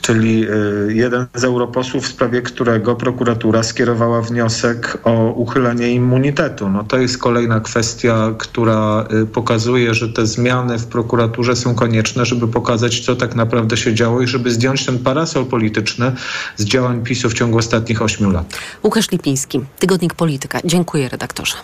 [0.00, 6.68] czyli y, jeden z europosłów, w sprawie którego prokuratura skierowała wniosek o uchylenie immunitetu.
[6.68, 12.26] No to jest kolejna kwestia, która y, pokazuje, że te zmiany w prokuraturze są konieczne,
[12.26, 16.12] żeby pokazać, co tak naprawdę się działo i żeby zdjąć ten parasol polityczny
[16.56, 18.58] z działań PiSu w ciągu ciągu ostatnich ośmiu lat.
[18.84, 20.60] Łukasz Lipiński, Tygodnik Polityka.
[20.64, 21.54] Dziękuję redaktorze.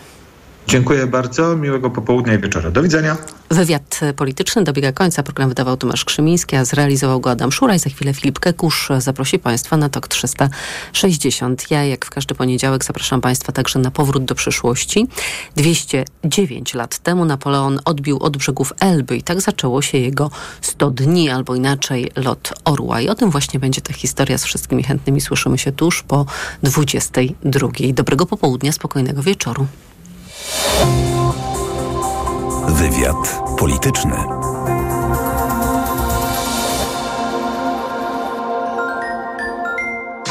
[0.66, 1.56] Dziękuję bardzo.
[1.56, 2.70] Miłego popołudnia i wieczora.
[2.70, 3.16] Do widzenia.
[3.50, 5.22] Wywiad polityczny dobiega końca.
[5.22, 7.78] Program wydawał Tomasz Krzymiński, a zrealizował go Adam Szuraj.
[7.78, 11.70] Za chwilę Filip Kekusz zaprosi Państwa na TOK 360.
[11.70, 15.06] Ja, jak w każdy poniedziałek, zapraszam Państwa także na powrót do przyszłości.
[15.56, 20.30] 209 lat temu Napoleon odbił od brzegów Elby i tak zaczęło się jego
[20.60, 23.00] 100 dni, albo inaczej lot orła.
[23.00, 25.20] I o tym właśnie będzie ta historia z wszystkimi chętnymi.
[25.20, 26.26] Słyszymy się tuż po
[26.62, 27.68] 22.
[27.92, 29.66] Dobrego popołudnia, spokojnego wieczoru.
[32.67, 34.15] Wywiad polityczny.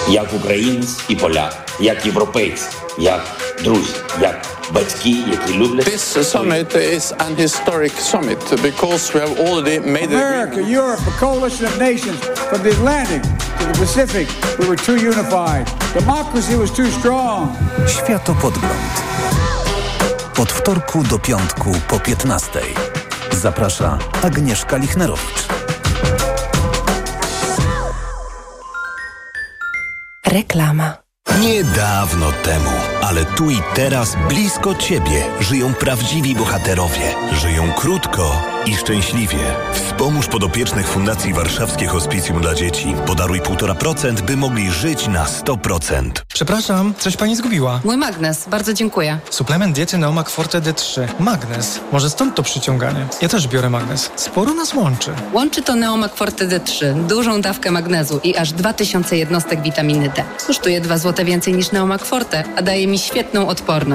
[0.08, 2.68] Jak Ukraińc i Polak, jak Europejcy,
[2.98, 3.20] jak
[3.64, 5.84] друзі, jak батьки, які люблять.
[5.84, 11.66] This summit is an historic summit because we have already made America, Europe, a coalition
[11.66, 12.18] of nations
[12.50, 13.22] from the Atlantic
[13.58, 14.28] to the Pacific,
[14.58, 15.66] we were too unified.
[15.94, 17.48] Democracy was too strong.
[17.86, 19.02] Światopodgląd.
[20.39, 22.59] Od wtorku do piątku po 15.
[23.31, 25.47] Zaprasza Agnieszka Lichnerowicz.
[30.25, 31.08] Reklama.
[31.37, 32.69] Niedawno temu,
[33.01, 37.15] ale tu i teraz blisko Ciebie żyją prawdziwi bohaterowie.
[37.31, 39.37] Żyją krótko i szczęśliwie.
[39.73, 42.95] Wspomóż podopiecznych Fundacji Warszawskie Hospicjum dla Dzieci.
[43.05, 46.11] Podaruj 1,5%, by mogli żyć na 100%.
[46.33, 47.79] Przepraszam, coś pani zgubiła.
[47.83, 49.19] Mój magnes, bardzo dziękuję.
[49.29, 51.07] Suplement diety Neomak Forte D3.
[51.19, 51.79] Magnes.
[51.91, 53.07] Może stąd to przyciąganie.
[53.21, 54.11] Ja też biorę magnes.
[54.15, 55.11] Sporo nas łączy.
[55.33, 57.05] Łączy to Neomak Forte D3.
[57.07, 60.23] Dużą dawkę magnezu i aż 2000 jednostek witaminy D.
[60.47, 63.89] Kosztuje 2 zł więcej niż Neomak Forte, a daje mi świetną odporność.